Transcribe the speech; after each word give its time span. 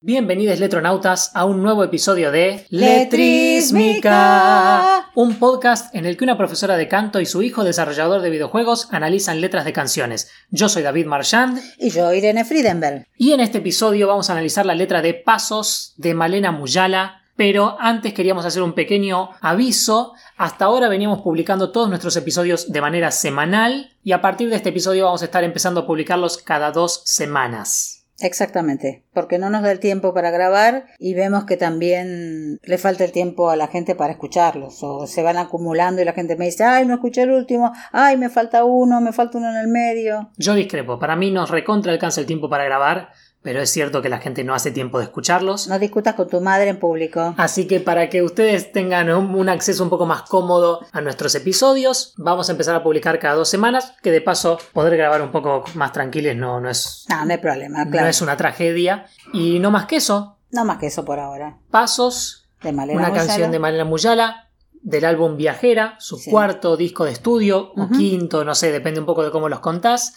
Bienvenidos 0.00 0.60
letronautas 0.60 1.32
a 1.34 1.44
un 1.44 1.60
nuevo 1.60 1.82
episodio 1.82 2.30
de 2.30 2.64
Letrísmica, 2.70 5.10
un 5.16 5.40
podcast 5.40 5.92
en 5.92 6.06
el 6.06 6.16
que 6.16 6.22
una 6.22 6.38
profesora 6.38 6.76
de 6.76 6.86
canto 6.86 7.20
y 7.20 7.26
su 7.26 7.42
hijo 7.42 7.64
desarrollador 7.64 8.22
de 8.22 8.30
videojuegos 8.30 8.86
analizan 8.92 9.40
letras 9.40 9.64
de 9.64 9.72
canciones. 9.72 10.30
Yo 10.50 10.68
soy 10.68 10.84
David 10.84 11.06
Marchand 11.06 11.60
y 11.78 11.90
yo 11.90 12.14
Irene 12.14 12.44
Friedenberg. 12.44 13.08
Y 13.16 13.32
en 13.32 13.40
este 13.40 13.58
episodio 13.58 14.06
vamos 14.06 14.30
a 14.30 14.34
analizar 14.34 14.64
la 14.64 14.76
letra 14.76 15.02
de 15.02 15.14
Pasos 15.14 15.94
de 15.96 16.14
Malena 16.14 16.52
Muyala, 16.52 17.22
pero 17.34 17.76
antes 17.80 18.14
queríamos 18.14 18.44
hacer 18.44 18.62
un 18.62 18.74
pequeño 18.74 19.30
aviso. 19.40 20.12
Hasta 20.36 20.66
ahora 20.66 20.88
veníamos 20.88 21.22
publicando 21.22 21.72
todos 21.72 21.88
nuestros 21.88 22.16
episodios 22.16 22.70
de 22.70 22.80
manera 22.80 23.10
semanal 23.10 23.96
y 24.04 24.12
a 24.12 24.20
partir 24.20 24.48
de 24.48 24.54
este 24.54 24.68
episodio 24.68 25.06
vamos 25.06 25.22
a 25.22 25.24
estar 25.24 25.42
empezando 25.42 25.80
a 25.80 25.88
publicarlos 25.88 26.38
cada 26.38 26.70
dos 26.70 27.02
semanas. 27.04 27.97
Exactamente, 28.20 29.04
porque 29.12 29.38
no 29.38 29.48
nos 29.48 29.62
da 29.62 29.70
el 29.70 29.78
tiempo 29.78 30.12
para 30.12 30.30
grabar 30.30 30.86
y 30.98 31.14
vemos 31.14 31.44
que 31.44 31.56
también 31.56 32.58
le 32.62 32.78
falta 32.78 33.04
el 33.04 33.12
tiempo 33.12 33.48
a 33.48 33.56
la 33.56 33.68
gente 33.68 33.94
para 33.94 34.12
escucharlos. 34.12 34.82
O 34.82 35.06
se 35.06 35.22
van 35.22 35.36
acumulando 35.36 36.02
y 36.02 36.04
la 36.04 36.12
gente 36.12 36.36
me 36.36 36.46
dice, 36.46 36.64
ay, 36.64 36.84
no 36.84 36.94
escuché 36.94 37.22
el 37.22 37.30
último, 37.30 37.72
ay, 37.92 38.16
me 38.16 38.28
falta 38.28 38.64
uno, 38.64 39.00
me 39.00 39.12
falta 39.12 39.38
uno 39.38 39.50
en 39.50 39.56
el 39.56 39.68
medio. 39.68 40.30
Yo 40.36 40.54
discrepo, 40.54 40.98
para 40.98 41.14
mí 41.14 41.30
nos 41.30 41.50
recontra 41.50 41.92
alcanza 41.92 42.20
el 42.20 42.26
tiempo 42.26 42.50
para 42.50 42.64
grabar 42.64 43.10
pero 43.42 43.60
es 43.62 43.70
cierto 43.70 44.02
que 44.02 44.08
la 44.08 44.18
gente 44.18 44.44
no 44.44 44.54
hace 44.54 44.70
tiempo 44.70 44.98
de 44.98 45.04
escucharlos. 45.04 45.68
No 45.68 45.78
discutas 45.78 46.14
con 46.14 46.28
tu 46.28 46.40
madre 46.40 46.68
en 46.68 46.78
público. 46.78 47.34
Así 47.36 47.66
que 47.66 47.80
para 47.80 48.08
que 48.08 48.22
ustedes 48.22 48.72
tengan 48.72 49.10
un 49.10 49.48
acceso 49.48 49.82
un 49.82 49.90
poco 49.90 50.06
más 50.06 50.22
cómodo 50.22 50.80
a 50.92 51.00
nuestros 51.00 51.34
episodios, 51.34 52.14
vamos 52.16 52.48
a 52.48 52.52
empezar 52.52 52.74
a 52.74 52.82
publicar 52.82 53.18
cada 53.18 53.34
dos 53.34 53.48
semanas, 53.48 53.94
que 54.02 54.10
de 54.10 54.20
paso 54.20 54.58
poder 54.72 54.96
grabar 54.96 55.22
un 55.22 55.30
poco 55.30 55.64
más 55.74 55.92
tranquiles 55.92 56.36
no, 56.36 56.60
no 56.60 56.68
es... 56.68 57.06
No, 57.08 57.24
no 57.24 57.32
hay 57.32 57.38
problema, 57.38 57.84
claro. 57.84 58.04
No 58.04 58.10
es 58.10 58.20
una 58.20 58.36
tragedia. 58.36 59.06
Y 59.32 59.58
no 59.60 59.70
más 59.70 59.86
que 59.86 59.96
eso. 59.96 60.38
No 60.50 60.64
más 60.64 60.78
que 60.78 60.86
eso 60.86 61.04
por 61.04 61.18
ahora. 61.20 61.58
Pasos. 61.70 62.48
De 62.62 62.72
Malena 62.72 62.98
Una 62.98 63.12
canción 63.12 63.52
de 63.52 63.60
Malena 63.60 63.84
Muyala 63.84 64.48
del 64.82 65.04
álbum 65.04 65.36
Viajera, 65.36 65.96
su 65.98 66.22
cuarto 66.24 66.76
disco 66.76 67.04
de 67.04 67.12
estudio, 67.12 67.72
o 67.76 67.88
quinto, 67.88 68.44
no 68.44 68.54
sé, 68.54 68.72
depende 68.72 69.00
un 69.00 69.06
poco 69.06 69.24
de 69.24 69.30
cómo 69.30 69.48
los 69.48 69.60
contás. 69.60 70.14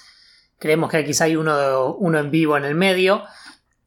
Creemos 0.62 0.92
que 0.92 1.04
quizá 1.04 1.23
hay 1.23 1.36
uno, 1.36 1.95
uno 1.95 2.20
en 2.20 2.30
vivo 2.30 2.56
en 2.56 2.66
el 2.66 2.76
medio. 2.76 3.23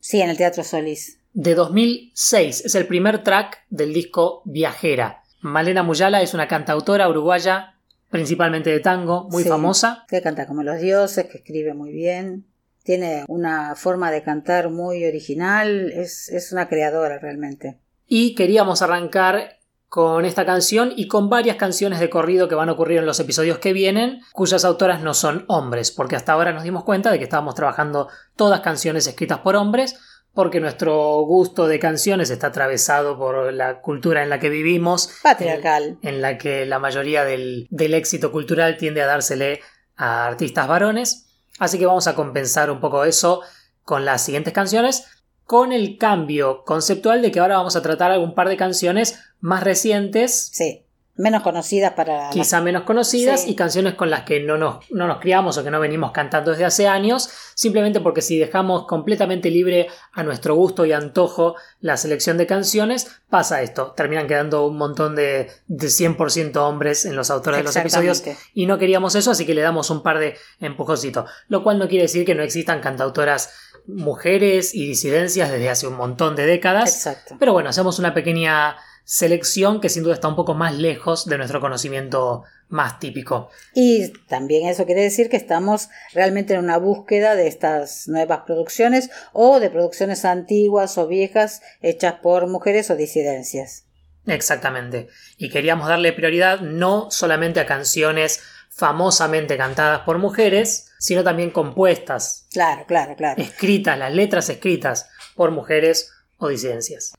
Sí, 0.00 0.20
en 0.20 0.28
el 0.28 0.36
Teatro 0.36 0.64
Solís. 0.64 1.20
De 1.32 1.54
2006. 1.54 2.64
Es 2.64 2.74
el 2.74 2.88
primer 2.88 3.22
track 3.22 3.64
del 3.70 3.94
disco 3.94 4.42
Viajera. 4.44 5.22
Malena 5.40 5.84
Muyala 5.84 6.20
es 6.20 6.34
una 6.34 6.48
cantautora 6.48 7.08
uruguaya, 7.08 7.76
principalmente 8.10 8.70
de 8.70 8.80
tango, 8.80 9.28
muy 9.30 9.44
famosa. 9.44 10.04
Que 10.08 10.20
canta 10.20 10.48
como 10.48 10.64
los 10.64 10.80
dioses, 10.80 11.26
que 11.26 11.38
escribe 11.38 11.74
muy 11.74 11.92
bien. 11.92 12.44
Tiene 12.82 13.24
una 13.28 13.76
forma 13.76 14.10
de 14.10 14.24
cantar 14.24 14.68
muy 14.70 15.04
original. 15.04 15.92
Es, 15.92 16.28
es 16.28 16.50
una 16.50 16.68
creadora 16.68 17.20
realmente. 17.20 17.78
Y 18.04 18.34
queríamos 18.34 18.82
arrancar 18.82 19.58
con 19.94 20.24
esta 20.24 20.44
canción 20.44 20.92
y 20.96 21.06
con 21.06 21.30
varias 21.30 21.56
canciones 21.56 22.00
de 22.00 22.10
corrido 22.10 22.48
que 22.48 22.56
van 22.56 22.68
a 22.68 22.72
ocurrir 22.72 22.98
en 22.98 23.06
los 23.06 23.20
episodios 23.20 23.58
que 23.58 23.72
vienen, 23.72 24.22
cuyas 24.32 24.64
autoras 24.64 25.00
no 25.00 25.14
son 25.14 25.44
hombres, 25.46 25.92
porque 25.92 26.16
hasta 26.16 26.32
ahora 26.32 26.52
nos 26.52 26.64
dimos 26.64 26.82
cuenta 26.82 27.12
de 27.12 27.18
que 27.18 27.22
estábamos 27.22 27.54
trabajando 27.54 28.08
todas 28.34 28.58
canciones 28.58 29.06
escritas 29.06 29.38
por 29.38 29.54
hombres, 29.54 29.94
porque 30.32 30.58
nuestro 30.58 31.20
gusto 31.20 31.68
de 31.68 31.78
canciones 31.78 32.30
está 32.30 32.48
atravesado 32.48 33.16
por 33.16 33.52
la 33.52 33.82
cultura 33.82 34.24
en 34.24 34.30
la 34.30 34.40
que 34.40 34.48
vivimos, 34.48 35.10
patriarcal, 35.22 35.96
en, 36.02 36.20
la 36.20 36.38
que 36.38 36.66
la 36.66 36.80
mayoría 36.80 37.24
del, 37.24 37.68
del 37.70 37.94
éxito 37.94 38.32
cultural 38.32 38.76
tiende 38.76 39.00
a 39.00 39.06
dársele 39.06 39.60
a 39.94 40.26
artistas 40.26 40.66
varones, 40.66 41.28
así 41.60 41.78
que 41.78 41.86
vamos 41.86 42.08
a 42.08 42.16
compensar 42.16 42.68
un 42.68 42.80
poco 42.80 43.04
eso 43.04 43.42
con 43.84 44.04
las 44.04 44.24
siguientes 44.24 44.52
canciones, 44.52 45.04
con 45.46 45.72
el 45.72 45.98
cambio 45.98 46.64
conceptual 46.64 47.22
de 47.22 47.30
que 47.30 47.40
ahora 47.40 47.56
vamos 47.56 47.76
a 47.76 47.82
tratar 47.82 48.10
algún 48.10 48.34
par 48.34 48.48
de 48.48 48.56
canciones 48.56 49.18
más 49.40 49.62
recientes. 49.62 50.50
Sí. 50.52 50.82
Menos 51.16 51.42
conocidas 51.42 51.92
para. 51.92 52.30
Quizá 52.30 52.60
menos 52.60 52.82
conocidas 52.82 53.46
y 53.46 53.54
canciones 53.54 53.94
con 53.94 54.10
las 54.10 54.22
que 54.22 54.40
no 54.40 54.58
nos, 54.58 54.90
no 54.90 55.06
nos 55.06 55.20
criamos 55.20 55.56
o 55.56 55.62
que 55.62 55.70
no 55.70 55.78
venimos 55.78 56.10
cantando 56.10 56.50
desde 56.50 56.64
hace 56.64 56.88
años, 56.88 57.30
simplemente 57.54 58.00
porque 58.00 58.20
si 58.20 58.36
dejamos 58.36 58.86
completamente 58.86 59.48
libre 59.48 59.86
a 60.12 60.24
nuestro 60.24 60.56
gusto 60.56 60.84
y 60.84 60.92
antojo 60.92 61.54
la 61.80 61.96
selección 61.96 62.36
de 62.36 62.48
canciones, 62.48 63.20
pasa 63.30 63.62
esto. 63.62 63.92
Terminan 63.96 64.26
quedando 64.26 64.66
un 64.66 64.76
montón 64.76 65.14
de, 65.14 65.52
de 65.68 65.86
100% 65.86 66.56
hombres 66.56 67.04
en 67.04 67.14
los 67.14 67.30
autores 67.30 67.58
de 67.58 67.64
los 67.64 67.76
episodios 67.76 68.24
y 68.52 68.66
no 68.66 68.78
queríamos 68.78 69.14
eso, 69.14 69.30
así 69.30 69.46
que 69.46 69.54
le 69.54 69.62
damos 69.62 69.90
un 69.90 70.02
par 70.02 70.18
de 70.18 70.36
empujoncitos. 70.58 71.30
Lo 71.46 71.62
cual 71.62 71.78
no 71.78 71.86
quiere 71.86 72.02
decir 72.02 72.24
que 72.24 72.34
no 72.34 72.42
existan 72.42 72.80
cantautoras 72.80 73.54
mujeres 73.86 74.74
y 74.74 74.86
disidencias 74.86 75.50
desde 75.50 75.70
hace 75.70 75.86
un 75.86 75.94
montón 75.94 76.36
de 76.36 76.46
décadas. 76.46 76.94
Exacto. 76.94 77.36
Pero 77.38 77.52
bueno, 77.52 77.68
hacemos 77.68 77.98
una 77.98 78.14
pequeña 78.14 78.76
selección 79.04 79.80
que 79.80 79.88
sin 79.88 80.02
duda 80.02 80.14
está 80.14 80.28
un 80.28 80.36
poco 80.36 80.54
más 80.54 80.74
lejos 80.74 81.26
de 81.26 81.36
nuestro 81.36 81.60
conocimiento 81.60 82.44
más 82.68 82.98
típico. 82.98 83.50
Y 83.74 84.08
también 84.28 84.68
eso 84.68 84.86
quiere 84.86 85.02
decir 85.02 85.28
que 85.28 85.36
estamos 85.36 85.88
realmente 86.12 86.54
en 86.54 86.60
una 86.60 86.78
búsqueda 86.78 87.34
de 87.36 87.46
estas 87.46 88.08
nuevas 88.08 88.40
producciones 88.46 89.10
o 89.32 89.60
de 89.60 89.70
producciones 89.70 90.24
antiguas 90.24 90.98
o 90.98 91.06
viejas 91.06 91.62
hechas 91.82 92.14
por 92.22 92.46
mujeres 92.48 92.90
o 92.90 92.96
disidencias. 92.96 93.84
Exactamente. 94.26 95.08
Y 95.36 95.50
queríamos 95.50 95.88
darle 95.88 96.12
prioridad 96.12 96.60
no 96.60 97.10
solamente 97.10 97.60
a 97.60 97.66
canciones 97.66 98.40
famosamente 98.70 99.56
cantadas 99.56 100.00
por 100.00 100.18
mujeres, 100.18 100.90
sino 100.98 101.22
también 101.22 101.50
compuestas. 101.50 102.46
Claro, 102.50 102.84
claro, 102.86 103.14
claro. 103.14 103.40
Escritas, 103.40 103.98
las 103.98 104.12
letras 104.12 104.48
escritas 104.48 105.08
por 105.36 105.50
mujeres 105.50 106.10
o 106.38 106.48
disidencias. 106.48 107.14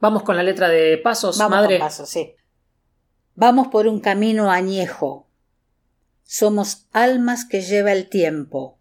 Vamos 0.00 0.22
con 0.22 0.36
la 0.36 0.42
letra 0.42 0.68
de 0.68 0.96
Pasos, 0.98 1.38
Vamos 1.38 1.58
madre. 1.58 1.78
Con 1.78 1.88
pasos, 1.88 2.08
sí. 2.08 2.34
Vamos 3.34 3.68
por 3.68 3.86
un 3.88 4.00
camino 4.00 4.50
añejo. 4.50 5.28
Somos 6.24 6.86
almas 6.92 7.44
que 7.44 7.62
lleva 7.62 7.92
el 7.92 8.08
tiempo. 8.08 8.78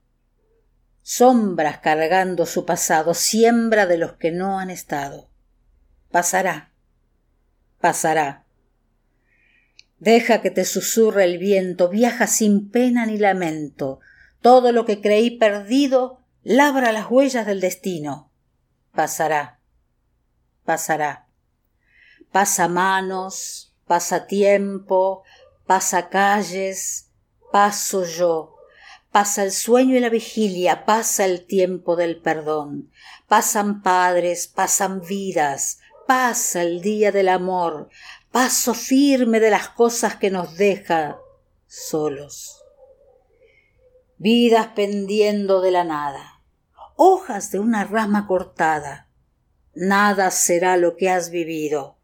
Sombras 1.01 1.79
cargando 1.79 2.45
su 2.45 2.65
pasado, 2.65 3.13
siembra 3.13 3.85
de 3.87 3.97
los 3.97 4.13
que 4.13 4.31
no 4.31 4.59
han 4.59 4.69
estado. 4.69 5.29
Pasará, 6.11 6.71
pasará. 7.79 8.45
Deja 9.99 10.41
que 10.41 10.51
te 10.51 10.65
susurre 10.65 11.23
el 11.23 11.39
viento, 11.39 11.89
viaja 11.89 12.27
sin 12.27 12.69
pena 12.69 13.05
ni 13.05 13.17
lamento. 13.17 13.99
Todo 14.41 14.71
lo 14.71 14.85
que 14.85 15.01
creí 15.01 15.37
perdido 15.37 16.19
labra 16.43 16.91
las 16.91 17.09
huellas 17.09 17.47
del 17.47 17.61
destino. 17.61 18.29
Pasará 18.93 19.56
pasará. 20.67 21.25
Pasa 22.31 22.67
manos, 22.67 23.73
pasa 23.87 24.27
tiempo, 24.27 25.23
pasa 25.65 26.09
calles, 26.09 27.09
paso 27.53 28.03
yo. 28.03 28.57
Pasa 29.09 29.43
el 29.43 29.53
sueño 29.53 29.95
y 29.95 30.01
la 30.01 30.09
vigilia, 30.09 30.83
pasa 30.85 31.23
el 31.23 31.47
tiempo 31.47 31.95
del 31.95 32.21
perdón. 32.21 32.91
Pasan 33.27 33.81
padres, 33.81 34.47
pasan 34.47 35.01
vidas, 35.01 35.79
pasa 36.05 36.61
el 36.61 36.81
día 36.81 37.13
del 37.13 37.29
amor, 37.29 37.89
paso 38.31 38.73
firme 38.73 39.39
de 39.39 39.49
las 39.49 39.69
cosas 39.69 40.17
que 40.17 40.29
nos 40.29 40.57
deja 40.57 41.17
solos. 41.65 42.61
Vidas 44.17 44.67
pendiendo 44.75 45.61
de 45.61 45.71
la 45.71 45.85
nada, 45.85 46.41
hojas 46.97 47.51
de 47.51 47.59
una 47.59 47.85
rama 47.85 48.27
cortada, 48.27 49.06
nada 49.77 50.31
será 50.31 50.75
lo 50.75 50.95
que 50.95 51.09
has 51.09 51.29
vivido, 51.29 51.97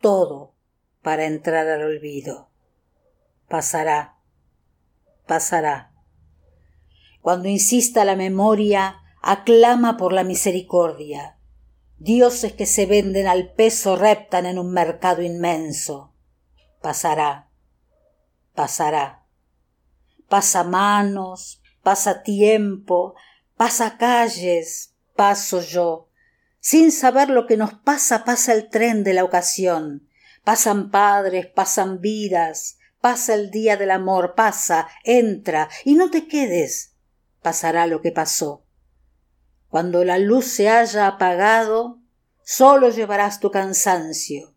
todo 0.00 0.54
para 1.02 1.24
entrar 1.24 1.66
al 1.66 1.82
olvido. 1.82 2.50
Pasará, 3.48 4.16
pasará. 5.26 5.92
Cuando 7.22 7.48
insista 7.48 8.04
la 8.04 8.16
memoria, 8.16 9.00
aclama 9.22 9.96
por 9.96 10.12
la 10.12 10.24
misericordia. 10.24 11.38
Dioses 11.98 12.52
que 12.52 12.66
se 12.66 12.84
venden 12.84 13.26
al 13.28 13.54
peso 13.54 13.96
reptan 13.96 14.44
en 14.44 14.58
un 14.58 14.70
mercado 14.70 15.22
inmenso. 15.22 16.12
Pasará, 16.82 17.48
pasará. 18.54 19.24
Pasa 20.28 20.64
manos, 20.64 21.62
pasa 21.82 22.22
tiempo, 22.22 23.14
pasa 23.56 23.96
calles, 23.96 24.94
paso 25.14 25.62
yo 25.62 26.10
sin 26.64 26.92
saber 26.92 27.28
lo 27.28 27.46
que 27.46 27.58
nos 27.58 27.74
pasa, 27.74 28.24
pasa 28.24 28.54
el 28.54 28.70
tren 28.70 29.04
de 29.04 29.12
la 29.12 29.22
ocasión. 29.22 30.08
Pasan 30.44 30.90
padres, 30.90 31.46
pasan 31.46 32.00
vidas, 32.00 32.78
pasa 33.02 33.34
el 33.34 33.50
día 33.50 33.76
del 33.76 33.90
amor, 33.90 34.32
pasa, 34.34 34.88
entra, 35.04 35.68
y 35.84 35.94
no 35.94 36.10
te 36.10 36.26
quedes. 36.26 36.94
Pasará 37.42 37.86
lo 37.86 38.00
que 38.00 38.12
pasó. 38.12 38.64
Cuando 39.68 40.06
la 40.06 40.16
luz 40.16 40.46
se 40.46 40.70
haya 40.70 41.06
apagado, 41.06 42.00
solo 42.42 42.88
llevarás 42.88 43.40
tu 43.40 43.50
cansancio, 43.50 44.54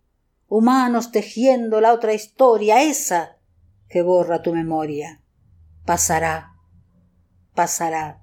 humanos 0.48 1.12
tejiendo 1.12 1.82
la 1.82 1.92
otra 1.92 2.14
historia, 2.14 2.84
esa 2.84 3.38
que 3.90 4.02
borra 4.02 4.42
tu 4.42 4.54
memoria. 4.54 5.22
Pasará, 5.84 6.54
pasará 7.54 8.22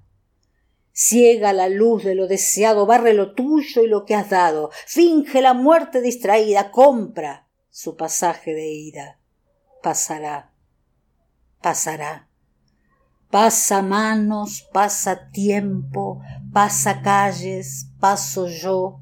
Ciega 0.97 1.51
la 1.51 1.67
luz 1.67 2.05
de 2.05 2.15
lo 2.15 2.25
deseado, 2.25 2.85
barre 2.85 3.13
lo 3.13 3.33
tuyo 3.33 3.83
y 3.83 3.87
lo 3.87 4.05
que 4.05 4.15
has 4.15 4.29
dado, 4.29 4.71
finge 4.85 5.41
la 5.41 5.53
muerte 5.53 5.99
distraída, 5.99 6.71
compra 6.71 7.49
su 7.69 7.97
pasaje 7.97 8.53
de 8.53 8.71
ida. 8.71 9.19
Pasará, 9.83 10.53
pasará. 11.61 12.29
Pasa 13.29 13.81
manos, 13.81 14.69
pasa 14.71 15.31
tiempo, 15.31 16.21
pasa 16.53 17.01
calles, 17.01 17.87
paso 17.99 18.47
yo, 18.47 19.01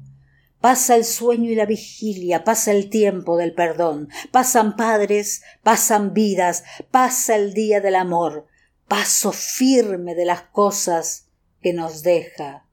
Pasa 0.60 0.96
el 0.96 1.04
sueño 1.04 1.50
y 1.50 1.54
la 1.54 1.66
vigilia, 1.66 2.42
pasa 2.42 2.72
el 2.72 2.88
tiempo 2.88 3.36
del 3.36 3.52
perdón, 3.54 4.08
pasan 4.32 4.76
padres, 4.76 5.42
pasan 5.62 6.14
vidas, 6.14 6.64
pasa 6.90 7.36
el 7.36 7.52
día 7.52 7.82
del 7.82 7.94
amor, 7.96 8.46
paso 8.88 9.30
firme 9.30 10.14
de 10.14 10.24
las 10.24 10.40
cosas 10.40 11.24
que 11.64 11.72
nos 11.72 12.02
deja 12.02 12.66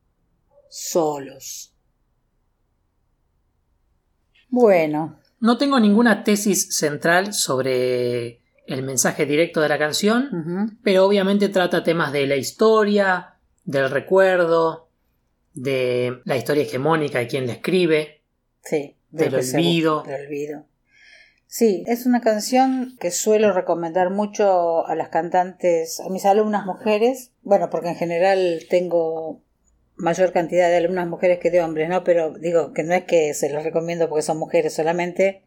solos. 0.69 1.73
Bueno. 4.49 5.17
No 5.39 5.57
tengo 5.57 5.79
ninguna 5.79 6.25
tesis 6.25 6.75
central 6.75 7.33
sobre 7.33 8.41
el 8.67 8.83
mensaje 8.83 9.25
directo 9.25 9.61
de 9.61 9.69
la 9.69 9.79
canción, 9.79 10.77
pero 10.83 11.05
obviamente 11.05 11.47
trata 11.47 11.83
temas 11.83 12.11
de 12.11 12.27
la 12.27 12.35
historia, 12.35 13.35
del 13.63 13.89
recuerdo, 13.89 14.89
de 15.53 16.19
la 16.25 16.35
historia 16.35 16.63
hegemónica 16.63 17.19
de 17.19 17.27
quien 17.27 17.47
la 17.47 17.53
escribe, 17.53 18.21
sí, 18.61 18.97
del 19.09 19.35
olvido. 19.35 20.03
Del 20.03 20.25
olvido. 20.25 20.65
Sí, 21.53 21.83
es 21.85 22.05
una 22.05 22.21
canción 22.21 22.95
que 22.97 23.11
suelo 23.11 23.51
recomendar 23.51 24.09
mucho 24.09 24.87
a 24.87 24.95
las 24.95 25.09
cantantes, 25.09 25.99
a 25.99 26.07
mis 26.07 26.23
alumnas 26.23 26.65
mujeres, 26.65 27.33
bueno, 27.41 27.69
porque 27.69 27.89
en 27.89 27.97
general 27.97 28.61
tengo 28.69 29.41
mayor 29.97 30.31
cantidad 30.31 30.69
de 30.69 30.77
alumnas 30.77 31.09
mujeres 31.09 31.39
que 31.39 31.51
de 31.51 31.59
hombres, 31.59 31.89
¿no? 31.89 32.05
Pero 32.05 32.31
digo 32.35 32.71
que 32.71 32.83
no 32.83 32.93
es 32.93 33.03
que 33.03 33.33
se 33.33 33.49
los 33.49 33.65
recomiendo 33.65 34.07
porque 34.07 34.21
son 34.21 34.37
mujeres 34.37 34.73
solamente, 34.73 35.43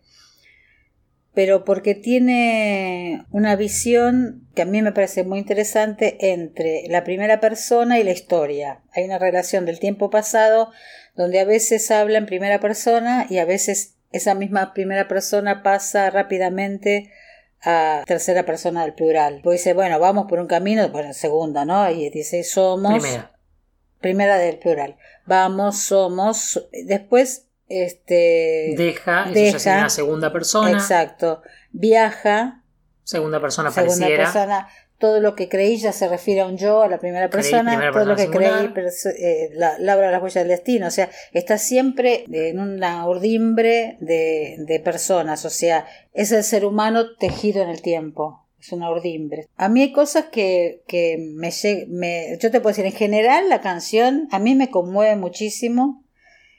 pero 1.32 1.64
porque 1.64 1.94
tiene 1.94 3.24
una 3.30 3.56
visión 3.56 4.46
que 4.54 4.60
a 4.60 4.66
mí 4.66 4.82
me 4.82 4.92
parece 4.92 5.24
muy 5.24 5.38
interesante 5.38 6.18
entre 6.32 6.82
la 6.90 7.02
primera 7.02 7.40
persona 7.40 7.98
y 7.98 8.04
la 8.04 8.12
historia. 8.12 8.82
Hay 8.92 9.04
una 9.04 9.18
relación 9.18 9.64
del 9.64 9.80
tiempo 9.80 10.10
pasado 10.10 10.70
donde 11.16 11.40
a 11.40 11.46
veces 11.46 11.90
habla 11.90 12.18
en 12.18 12.26
primera 12.26 12.60
persona 12.60 13.26
y 13.30 13.38
a 13.38 13.46
veces 13.46 13.94
esa 14.14 14.34
misma 14.34 14.72
primera 14.72 15.08
persona 15.08 15.62
pasa 15.62 16.08
rápidamente 16.10 17.10
a 17.62 18.02
tercera 18.06 18.44
persona 18.44 18.82
del 18.82 18.94
plural. 18.94 19.40
Pues 19.42 19.60
dice, 19.60 19.74
bueno, 19.74 19.98
vamos 19.98 20.26
por 20.28 20.38
un 20.38 20.46
camino, 20.46 20.88
bueno, 20.90 21.12
segunda, 21.12 21.64
¿no? 21.64 21.90
Y 21.90 22.10
dice, 22.10 22.44
somos... 22.44 23.02
Primera. 23.02 23.30
Primera 24.00 24.36
del 24.36 24.58
plural. 24.58 24.96
Vamos, 25.24 25.78
somos. 25.78 26.68
Después 26.72 27.46
este 27.68 28.74
deja, 28.76 29.30
eso 29.32 29.56
ya 29.56 29.78
una 29.78 29.88
segunda 29.88 30.30
persona. 30.30 30.72
Exacto. 30.72 31.42
Viaja. 31.72 32.62
Segunda 33.02 33.40
persona 33.40 33.70
segunda 33.70 34.06
persona. 34.06 34.68
Todo 35.04 35.20
lo 35.20 35.34
que 35.34 35.48
creí 35.48 35.76
ya 35.76 35.92
se 35.92 36.08
refiere 36.08 36.40
a 36.40 36.46
un 36.46 36.56
yo, 36.56 36.82
a 36.82 36.88
la 36.88 36.98
primera 36.98 37.28
persona. 37.28 37.90
todo 37.92 38.04
lo 38.06 38.16
que 38.16 38.28
creí, 38.28 38.72
eh, 39.18 39.50
la, 39.52 39.78
labra 39.78 40.10
las 40.10 40.22
huellas 40.22 40.44
del 40.44 40.48
destino. 40.48 40.86
O 40.86 40.90
sea, 40.90 41.10
está 41.32 41.58
siempre 41.58 42.24
en 42.32 42.58
una 42.58 43.06
urdimbre 43.06 43.98
de, 44.00 44.56
de 44.60 44.80
personas. 44.80 45.44
O 45.44 45.50
sea, 45.50 45.86
es 46.12 46.32
el 46.32 46.44
ser 46.44 46.64
humano 46.64 47.16
tejido 47.16 47.62
en 47.62 47.68
el 47.68 47.82
tiempo 47.82 48.40
es 48.58 48.72
una 48.72 48.90
urdimbre. 48.90 49.46
A 49.56 49.68
mí 49.68 49.82
hay 49.82 49.92
cosas 49.92 50.26
que, 50.32 50.82
que 50.86 51.18
me, 51.18 51.50
me, 51.88 52.38
yo 52.40 52.50
te 52.50 52.60
puedo 52.60 52.70
decir, 52.74 52.86
en 52.86 52.92
general 52.92 53.50
la 53.50 53.60
canción 53.60 54.26
a 54.30 54.38
mí 54.38 54.54
me 54.54 54.70
conmueve 54.70 55.16
muchísimo 55.16 56.02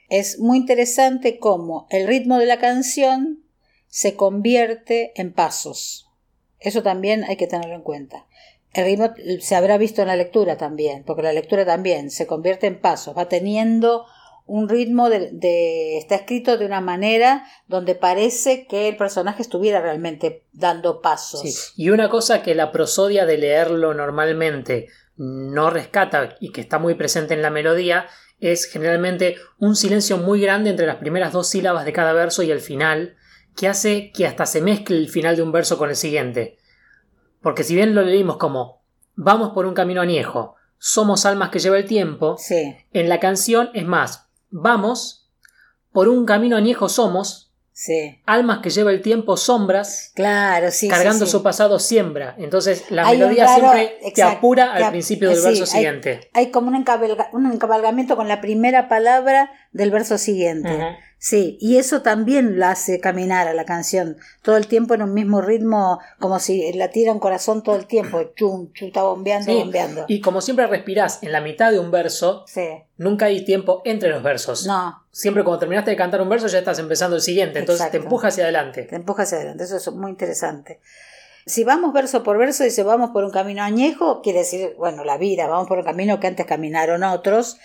es 0.08 0.38
muy 0.38 0.58
interesante 0.58 1.38
cómo 1.38 1.86
el 1.90 2.06
ritmo 2.06 2.38
de 2.38 2.46
la 2.46 2.58
canción 2.58 3.42
se 3.88 4.14
convierte 4.14 5.12
en 5.20 5.32
pasos. 5.32 6.08
Eso 6.58 6.82
también 6.82 7.24
hay 7.24 7.36
que 7.36 7.46
tenerlo 7.46 7.74
en 7.74 7.82
cuenta. 7.82 8.26
El 8.76 8.84
ritmo 8.84 9.14
se 9.40 9.56
habrá 9.56 9.78
visto 9.78 10.02
en 10.02 10.08
la 10.08 10.16
lectura 10.16 10.58
también, 10.58 11.02
porque 11.04 11.22
la 11.22 11.32
lectura 11.32 11.64
también 11.64 12.10
se 12.10 12.26
convierte 12.26 12.66
en 12.66 12.78
pasos, 12.78 13.16
va 13.16 13.26
teniendo 13.26 14.04
un 14.44 14.68
ritmo 14.68 15.08
de, 15.08 15.96
está 15.96 16.14
escrito 16.14 16.58
de 16.58 16.66
una 16.66 16.82
manera 16.82 17.46
donde 17.66 17.94
parece 17.94 18.66
que 18.66 18.88
el 18.88 18.96
personaje 18.96 19.40
estuviera 19.40 19.80
realmente 19.80 20.44
dando 20.52 21.00
pasos. 21.00 21.72
Y 21.74 21.88
una 21.88 22.10
cosa 22.10 22.42
que 22.42 22.54
la 22.54 22.70
prosodia 22.70 23.24
de 23.24 23.38
leerlo 23.38 23.94
normalmente 23.94 24.88
no 25.16 25.70
rescata 25.70 26.36
y 26.38 26.52
que 26.52 26.60
está 26.60 26.78
muy 26.78 26.94
presente 26.94 27.32
en 27.32 27.40
la 27.40 27.50
melodía 27.50 28.06
es 28.38 28.66
generalmente 28.66 29.36
un 29.58 29.74
silencio 29.74 30.18
muy 30.18 30.40
grande 30.42 30.68
entre 30.68 30.86
las 30.86 30.96
primeras 30.96 31.32
dos 31.32 31.48
sílabas 31.48 31.86
de 31.86 31.94
cada 31.94 32.12
verso 32.12 32.42
y 32.42 32.50
el 32.50 32.60
final, 32.60 33.16
que 33.56 33.68
hace 33.68 34.12
que 34.12 34.26
hasta 34.26 34.44
se 34.44 34.60
mezcle 34.60 34.98
el 34.98 35.08
final 35.08 35.34
de 35.34 35.42
un 35.42 35.50
verso 35.50 35.78
con 35.78 35.88
el 35.88 35.96
siguiente. 35.96 36.58
Porque 37.46 37.62
si 37.62 37.76
bien 37.76 37.94
lo 37.94 38.02
leímos 38.02 38.38
como 38.38 38.82
vamos 39.14 39.50
por 39.50 39.66
un 39.66 39.74
camino 39.74 40.00
añejo, 40.00 40.56
somos 40.78 41.24
almas 41.24 41.50
que 41.50 41.60
lleva 41.60 41.78
el 41.78 41.86
tiempo, 41.86 42.36
en 42.50 43.08
la 43.08 43.20
canción 43.20 43.70
es 43.72 43.86
más, 43.86 44.26
vamos 44.50 45.30
por 45.92 46.08
un 46.08 46.26
camino 46.26 46.56
añejo 46.56 46.88
somos, 46.88 47.46
Almas 48.24 48.60
que 48.60 48.70
lleva 48.70 48.90
el 48.90 49.02
tiempo, 49.02 49.36
sombras. 49.36 50.12
Claro, 50.14 50.70
sí. 50.70 50.88
Cargando 50.88 51.26
su 51.26 51.42
pasado 51.42 51.78
siembra. 51.78 52.34
Entonces 52.38 52.90
la 52.90 53.04
melodía 53.10 53.46
siempre 53.48 53.98
te 54.14 54.22
apura 54.22 54.72
al 54.72 54.90
principio 54.90 55.28
del 55.28 55.42
verso 55.42 55.66
siguiente. 55.66 56.30
Hay 56.32 56.50
como 56.50 56.68
un, 56.68 56.74
encabalgamiento 56.74 58.16
con 58.16 58.28
la 58.28 58.40
primera 58.40 58.88
palabra 58.88 59.50
del 59.76 59.90
verso 59.90 60.18
siguiente. 60.18 60.96
Sí, 61.18 61.56
y 61.60 61.78
eso 61.78 62.02
también 62.02 62.58
la 62.58 62.72
hace 62.72 63.00
caminar 63.00 63.48
a 63.48 63.54
la 63.54 63.64
canción, 63.64 64.16
todo 64.42 64.56
el 64.56 64.66
tiempo 64.66 64.94
en 64.94 65.02
un 65.02 65.14
mismo 65.14 65.40
ritmo, 65.40 65.98
como 66.20 66.38
si 66.38 66.72
la 66.74 66.90
tira 66.90 67.12
un 67.12 67.18
corazón 67.18 67.62
todo 67.62 67.76
el 67.76 67.86
tiempo, 67.86 68.32
chum, 68.36 68.70
chum, 68.72 68.88
está 68.88 69.02
bombeando, 69.02 69.52
bombeando. 69.52 70.04
Y 70.08 70.20
como 70.20 70.40
siempre 70.40 70.66
respirás 70.66 71.22
en 71.22 71.32
la 71.32 71.40
mitad 71.40 71.72
de 71.72 71.78
un 71.78 71.90
verso, 71.90 72.44
nunca 72.98 73.26
hay 73.26 73.44
tiempo 73.44 73.82
entre 73.84 74.10
los 74.10 74.22
versos. 74.22 74.66
No. 74.66 75.04
Siempre 75.10 75.42
cuando 75.42 75.60
terminaste 75.60 75.90
de 75.90 75.96
cantar 75.96 76.20
un 76.20 76.28
verso 76.28 76.46
ya 76.48 76.58
estás 76.58 76.78
empezando 76.78 77.16
el 77.16 77.22
siguiente, 77.22 77.58
entonces 77.58 77.90
te 77.90 77.96
empuja 77.96 78.28
hacia 78.28 78.44
adelante. 78.44 78.82
Te 78.82 78.96
empuja 78.96 79.22
hacia 79.22 79.38
adelante, 79.38 79.64
eso 79.64 79.76
es 79.76 79.92
muy 79.92 80.10
interesante. 80.10 80.80
Si 81.46 81.64
vamos 81.64 81.92
verso 81.92 82.22
por 82.22 82.38
verso, 82.38 82.64
dice 82.64 82.82
vamos 82.82 83.10
por 83.10 83.24
un 83.24 83.30
camino 83.30 83.62
añejo, 83.62 84.20
quiere 84.20 84.40
decir, 84.40 84.74
bueno, 84.76 85.04
la 85.04 85.16
vida, 85.16 85.46
vamos 85.46 85.68
por 85.68 85.78
un 85.78 85.84
camino 85.84 86.20
que 86.20 86.26
antes 86.26 86.44
caminaron 86.44 87.04
otros, 87.04 87.58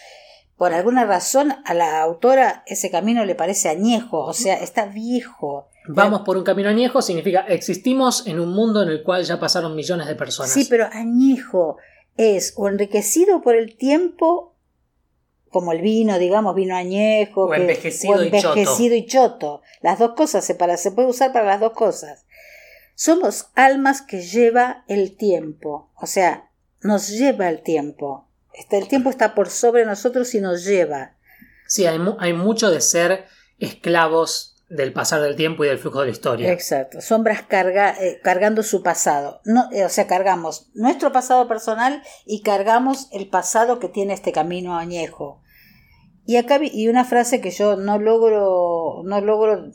por 0.57 0.73
alguna 0.73 1.05
razón 1.05 1.53
a 1.65 1.73
la 1.73 2.01
autora 2.01 2.63
ese 2.67 2.91
camino 2.91 3.25
le 3.25 3.35
parece 3.35 3.69
añejo, 3.69 4.19
o 4.19 4.33
sea, 4.33 4.55
está 4.55 4.85
viejo. 4.85 5.67
Vamos 5.87 6.21
por 6.21 6.37
un 6.37 6.43
camino 6.43 6.69
añejo 6.69 7.01
significa 7.01 7.41
existimos 7.47 8.27
en 8.27 8.39
un 8.39 8.53
mundo 8.53 8.83
en 8.83 8.89
el 8.89 9.03
cual 9.03 9.23
ya 9.23 9.39
pasaron 9.39 9.75
millones 9.75 10.07
de 10.07 10.15
personas. 10.15 10.51
Sí, 10.51 10.67
pero 10.69 10.87
añejo 10.91 11.77
es 12.17 12.53
o 12.57 12.67
enriquecido 12.67 13.41
por 13.41 13.55
el 13.55 13.75
tiempo, 13.75 14.55
como 15.49 15.71
el 15.71 15.81
vino, 15.81 16.19
digamos, 16.19 16.55
vino 16.55 16.75
añejo, 16.75 17.45
o 17.45 17.53
envejecido, 17.53 18.23
y, 18.23 19.05
choto. 19.07 19.61
Las 19.81 19.99
dos 19.99 20.11
cosas 20.11 20.45
se, 20.45 20.55
para, 20.55 20.77
se 20.77 20.91
puede 20.91 21.09
usar 21.09 21.33
para 21.33 21.45
las 21.45 21.59
dos 21.59 21.73
cosas. 21.73 22.25
Somos 22.95 23.47
almas 23.55 24.01
que 24.01 24.21
lleva 24.21 24.83
el 24.87 25.15
tiempo, 25.17 25.89
o 25.99 26.05
sea, 26.05 26.51
nos 26.81 27.09
lleva 27.09 27.49
el 27.49 27.61
tiempo 27.63 28.27
el 28.69 28.87
tiempo 28.87 29.09
está 29.09 29.35
por 29.35 29.49
sobre 29.49 29.85
nosotros 29.85 30.33
y 30.35 30.41
nos 30.41 30.63
lleva. 30.63 31.15
Sí, 31.67 31.85
hay, 31.85 31.99
hay 32.19 32.33
mucho 32.33 32.69
de 32.69 32.81
ser 32.81 33.25
esclavos 33.59 34.51
del 34.71 34.93
pasar 34.93 35.21
del 35.21 35.35
tiempo 35.35 35.65
y 35.65 35.67
del 35.67 35.79
flujo 35.79 35.99
de 35.99 36.05
la 36.05 36.11
historia. 36.11 36.51
Exacto, 36.51 37.01
sombras 37.01 37.41
carga, 37.41 37.93
eh, 37.99 38.21
cargando 38.23 38.63
su 38.63 38.81
pasado. 38.81 39.41
No, 39.43 39.69
eh, 39.73 39.83
o 39.83 39.89
sea, 39.89 40.07
cargamos 40.07 40.69
nuestro 40.73 41.11
pasado 41.11 41.47
personal 41.47 42.01
y 42.25 42.41
cargamos 42.41 43.09
el 43.11 43.27
pasado 43.27 43.79
que 43.79 43.89
tiene 43.89 44.13
este 44.13 44.31
camino 44.31 44.77
añejo. 44.77 45.41
Y 46.25 46.37
acá 46.37 46.59
y 46.61 46.87
una 46.87 47.03
frase 47.03 47.41
que 47.41 47.51
yo 47.51 47.75
no 47.75 47.99
logro, 47.99 49.01
no 49.03 49.19
logro 49.19 49.71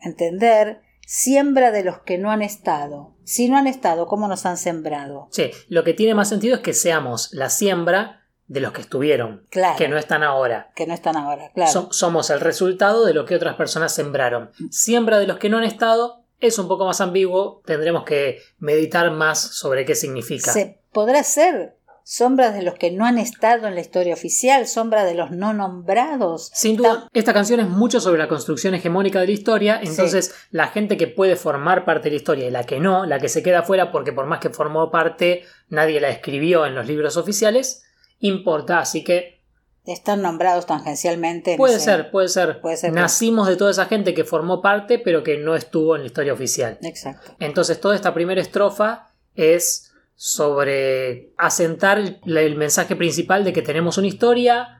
entender, 0.00 0.80
siembra 1.12 1.72
de 1.72 1.82
los 1.82 1.98
que 1.98 2.18
no 2.18 2.30
han 2.30 2.40
estado. 2.40 3.16
Si 3.24 3.48
no 3.48 3.58
han 3.58 3.66
estado, 3.66 4.06
¿cómo 4.06 4.28
nos 4.28 4.46
han 4.46 4.56
sembrado? 4.56 5.26
Sí, 5.32 5.50
lo 5.66 5.82
que 5.82 5.92
tiene 5.92 6.14
más 6.14 6.28
sentido 6.28 6.54
es 6.54 6.60
que 6.60 6.72
seamos 6.72 7.30
la 7.32 7.50
siembra 7.50 8.28
de 8.46 8.60
los 8.60 8.72
que 8.72 8.82
estuvieron, 8.82 9.44
claro, 9.50 9.76
que 9.76 9.88
no 9.88 9.98
están 9.98 10.22
ahora. 10.22 10.70
Que 10.76 10.86
no 10.86 10.94
están 10.94 11.16
ahora, 11.16 11.50
claro. 11.52 11.88
somos 11.90 12.30
el 12.30 12.38
resultado 12.38 13.04
de 13.04 13.12
lo 13.12 13.24
que 13.24 13.34
otras 13.34 13.56
personas 13.56 13.92
sembraron. 13.92 14.52
Siembra 14.70 15.18
de 15.18 15.26
los 15.26 15.38
que 15.38 15.48
no 15.48 15.58
han 15.58 15.64
estado 15.64 16.24
es 16.38 16.60
un 16.60 16.68
poco 16.68 16.86
más 16.86 17.00
ambiguo, 17.00 17.60
tendremos 17.66 18.04
que 18.04 18.38
meditar 18.58 19.10
más 19.10 19.40
sobre 19.40 19.84
qué 19.84 19.96
significa. 19.96 20.52
Se 20.52 20.80
podrá 20.92 21.24
ser 21.24 21.76
sombras 22.10 22.54
de 22.54 22.62
los 22.62 22.74
que 22.74 22.90
no 22.90 23.06
han 23.06 23.18
estado 23.18 23.68
en 23.68 23.76
la 23.76 23.80
historia 23.80 24.14
oficial, 24.14 24.66
sombra 24.66 25.04
de 25.04 25.14
los 25.14 25.30
no 25.30 25.52
nombrados. 25.52 26.50
Sin 26.52 26.76
duda, 26.76 27.08
esta 27.12 27.32
canción 27.32 27.60
es 27.60 27.68
mucho 27.68 28.00
sobre 28.00 28.18
la 28.18 28.26
construcción 28.26 28.74
hegemónica 28.74 29.20
de 29.20 29.26
la 29.26 29.32
historia, 29.32 29.80
entonces 29.80 30.34
la 30.50 30.66
gente 30.66 30.96
que 30.96 31.06
puede 31.06 31.36
formar 31.36 31.84
parte 31.84 32.08
de 32.08 32.10
la 32.10 32.16
historia 32.16 32.48
y 32.48 32.50
la 32.50 32.64
que 32.64 32.80
no, 32.80 33.06
la 33.06 33.20
que 33.20 33.28
se 33.28 33.44
queda 33.44 33.62
fuera 33.62 33.92
porque 33.92 34.12
por 34.12 34.26
más 34.26 34.40
que 34.40 34.50
formó 34.50 34.90
parte 34.90 35.44
nadie 35.68 36.00
la 36.00 36.08
escribió 36.08 36.66
en 36.66 36.74
los 36.74 36.88
libros 36.88 37.16
oficiales, 37.16 37.84
importa, 38.18 38.80
así 38.80 39.04
que 39.04 39.40
Están 39.86 40.20
nombrados 40.20 40.66
tangencialmente. 40.66 41.52
en 41.52 41.58
puede 41.58 41.78
ser, 41.78 42.10
puede 42.10 42.26
ser. 42.26 42.60
Puede 42.60 42.76
ser, 42.76 42.92
Nacimos 42.92 43.46
de 43.46 43.54
toda 43.54 43.70
esa 43.70 43.86
gente 43.86 44.14
que 44.14 44.24
formó 44.24 44.60
parte, 44.60 44.98
pero 44.98 45.22
que 45.22 45.38
no 45.38 45.54
estuvo 45.54 45.94
en 45.94 46.02
la 46.02 46.06
historia 46.08 46.32
oficial. 46.32 46.76
Exacto. 46.82 47.36
Entonces 47.38 47.80
toda 47.80 47.94
esta 47.94 48.12
primera 48.12 48.40
estrofa 48.40 49.12
es 49.36 49.89
sobre 50.22 51.32
asentar 51.38 51.96
el, 51.96 52.20
el 52.26 52.54
mensaje 52.54 52.94
principal 52.94 53.42
de 53.42 53.54
que 53.54 53.62
tenemos 53.62 53.96
una 53.96 54.06
historia 54.06 54.76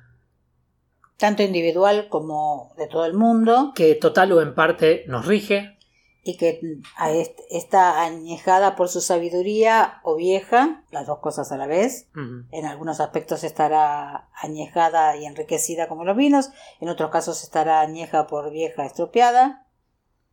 Tanto 1.16 1.42
individual 1.42 2.08
como 2.10 2.74
de 2.76 2.86
todo 2.86 3.06
el 3.06 3.14
mundo. 3.14 3.72
que 3.74 3.94
total 3.94 4.32
o 4.32 4.42
en 4.42 4.54
parte 4.54 5.04
nos 5.08 5.24
rige. 5.24 5.78
y 6.22 6.36
que 6.36 6.60
a 6.94 7.10
está 7.48 8.02
añejada 8.02 8.76
por 8.76 8.90
su 8.90 9.00
sabiduría 9.00 10.00
o 10.02 10.16
vieja, 10.16 10.84
las 10.90 11.06
dos 11.06 11.20
cosas 11.20 11.50
a 11.52 11.56
la 11.56 11.66
vez. 11.66 12.10
En 12.50 12.66
algunos 12.66 13.00
aspectos 13.00 13.42
estará 13.42 14.28
añejada 14.34 15.16
y 15.16 15.24
enriquecida 15.24 15.88
como 15.88 16.04
los 16.04 16.18
vinos, 16.18 16.50
en 16.82 16.90
otros 16.90 17.10
casos 17.10 17.42
estará 17.44 17.80
añeja 17.80 18.26
por 18.26 18.50
vieja 18.50 18.84
estropeada. 18.84 19.66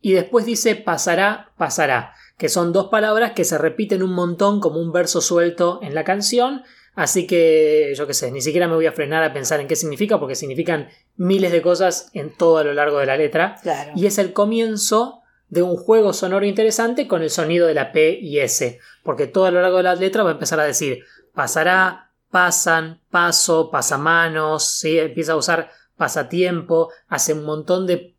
Y 0.02 0.12
después 0.12 0.46
dice 0.46 0.76
pasará, 0.76 1.54
pasará, 1.58 2.14
que 2.38 2.50
son 2.50 2.72
dos 2.72 2.88
palabras 2.88 3.32
que 3.32 3.46
se 3.46 3.58
repiten 3.58 4.04
un 4.04 4.14
montón 4.14 4.60
como 4.60 4.80
un 4.80 4.92
verso 4.92 5.22
suelto 5.22 5.80
en 5.82 5.96
la 5.96 6.04
canción. 6.04 6.64
Así 6.94 7.28
que, 7.28 7.94
yo 7.96 8.08
qué 8.08 8.14
sé, 8.14 8.32
ni 8.32 8.42
siquiera 8.42 8.68
me 8.68 8.76
voy 8.76 8.88
a 8.88 8.92
frenar 8.92 9.24
a 9.24 9.34
pensar 9.34 9.60
en 9.60 9.68
qué 9.68 9.76
significa, 9.76 10.20
porque 10.20 10.36
significan 10.36 10.90
miles 11.16 11.52
de 11.52 11.62
cosas 11.62 12.10
en 12.14 12.36
todo 12.36 12.58
a 12.58 12.64
lo 12.64 12.74
largo 12.74 13.00
de 13.00 13.06
la 13.06 13.18
letra. 13.18 13.56
Claro. 13.62 13.92
Y 13.96 14.06
es 14.06 14.18
el 14.18 14.34
comienzo 14.34 15.22
de 15.50 15.62
un 15.62 15.78
juego 15.78 16.14
sonoro 16.14 16.46
interesante 16.46 17.08
con 17.08 17.22
el 17.22 17.30
sonido 17.30 17.68
de 17.68 17.74
la 17.74 17.92
P 17.92 18.20
y 18.22 18.40
S, 18.40 18.80
porque 19.04 19.28
todo 19.28 19.46
a 19.46 19.52
lo 19.52 19.62
largo 19.62 19.78
de 19.78 19.84
la 19.84 19.96
letra 19.96 20.24
va 20.24 20.32
a 20.32 20.34
empezar 20.34 20.60
a 20.60 20.66
decir 20.66 21.04
pasará, 21.34 22.12
pasan, 22.32 23.00
paso, 23.12 23.70
pasamanos, 23.70 24.66
¿sí? 24.80 24.98
empieza 24.98 25.34
a 25.34 25.38
usar 25.38 25.70
pasatiempo, 25.96 26.90
hace 27.08 27.34
un 27.34 27.46
montón 27.46 27.86
de... 27.86 28.16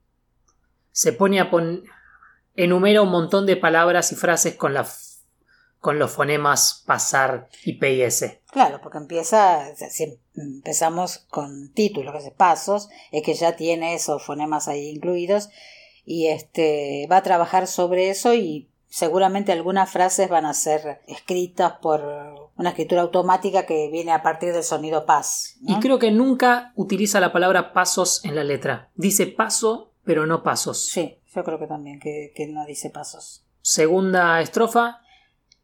se 0.93 1.13
pone 1.13 1.41
a 1.41 1.51
poner... 1.51 1.83
enumera 2.59 3.03
un 3.03 3.11
montón 3.11 3.47
de 3.47 3.57
palabras 3.57 4.11
y 4.13 4.17
frases 4.17 4.57
con, 4.57 4.75
la... 4.75 4.87
con 5.81 5.99
los 5.99 6.11
fonemas 6.11 6.83
pasar 6.87 7.49
y 7.65 7.75
P 7.75 7.95
y 7.95 8.03
S. 8.03 8.43
Claro, 8.51 8.81
porque 8.83 8.99
empieza, 8.99 9.75
si 9.77 10.19
empezamos 10.35 11.27
con 11.31 11.73
título, 11.73 12.13
que 12.13 12.19
es 12.19 12.31
pasos, 12.33 12.89
es 13.13 13.23
que 13.23 13.35
ya 13.35 13.55
tiene 13.55 13.95
esos 13.95 14.25
fonemas 14.25 14.67
ahí 14.67 14.89
incluidos 14.89 15.51
y 16.05 16.27
este 16.27 17.07
va 17.11 17.19
a 17.19 17.23
trabajar 17.23 17.69
sobre 17.69 18.11
eso 18.11 18.35
y 18.35 18.69
seguramente 18.89 19.53
algunas 19.53 19.91
frases 19.91 20.29
van 20.29 20.47
a 20.47 20.55
ser 20.55 21.01
escritas 21.07 21.75
por 21.81 22.51
una 22.57 22.71
escritura 22.71 23.03
automática 23.03 23.67
que 23.67 23.89
viene 23.93 24.11
a 24.11 24.23
partir 24.23 24.53
del 24.53 24.65
sonido 24.65 25.07
paz. 25.07 25.59
¿no? 25.61 25.77
Y 25.77 25.81
creo 25.81 25.99
que 26.01 26.11
nunca 26.11 26.73
utiliza 26.75 27.21
la 27.21 27.33
palabra 27.33 27.73
pasos 27.73 28.25
en 28.25 28.35
la 28.35 28.43
letra. 28.43 28.91
Dice 28.97 29.27
paso, 29.27 29.93
pero 30.05 30.27
no 30.27 30.43
pasos. 30.43 30.87
Sí, 30.87 31.18
yo 31.35 31.45
creo 31.45 31.59
que 31.59 31.67
también, 31.67 32.01
que, 32.01 32.33
que 32.35 32.47
no 32.47 32.65
dice 32.67 32.91
pasos. 32.91 33.45
Segunda 33.63 34.41
estrofa. 34.41 35.01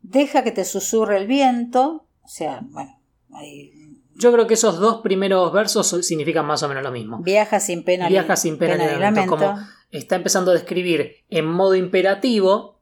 Deja 0.02 0.44
que 0.44 0.52
te 0.52 0.64
susurre 0.64 1.16
el 1.16 1.26
viento, 1.26 2.06
o 2.22 2.28
sea, 2.28 2.60
bueno, 2.62 3.00
ahí 3.34 3.72
Yo 4.16 4.32
creo 4.32 4.46
que 4.46 4.54
esos 4.54 4.78
dos 4.78 5.00
primeros 5.00 5.52
versos 5.52 5.88
significan 6.06 6.44
más 6.46 6.62
o 6.62 6.68
menos 6.68 6.82
lo 6.82 6.90
mismo. 6.92 7.18
viaja 7.22 7.58
sin 7.60 7.82
pena, 7.84 8.08
Viaja 8.08 8.36
sin 8.36 8.58
pena, 8.58 8.76
ni 8.76 8.98
lamento. 9.00 9.30
Como 9.36 9.56
está 9.90 10.16
empezando 10.16 10.50
a 10.50 10.54
describir 10.54 11.24
en 11.30 11.46
modo 11.46 11.74
imperativo 11.74 12.80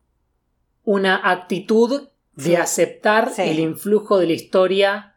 una 0.84 1.30
actitud 1.30 2.08
de 2.34 2.42
Sí. 2.44 2.54
aceptar 2.56 3.30
Sí. 3.32 3.42
el 3.42 3.60
influjo 3.60 4.18
de 4.18 4.26
la 4.26 4.32
historia. 4.32 5.14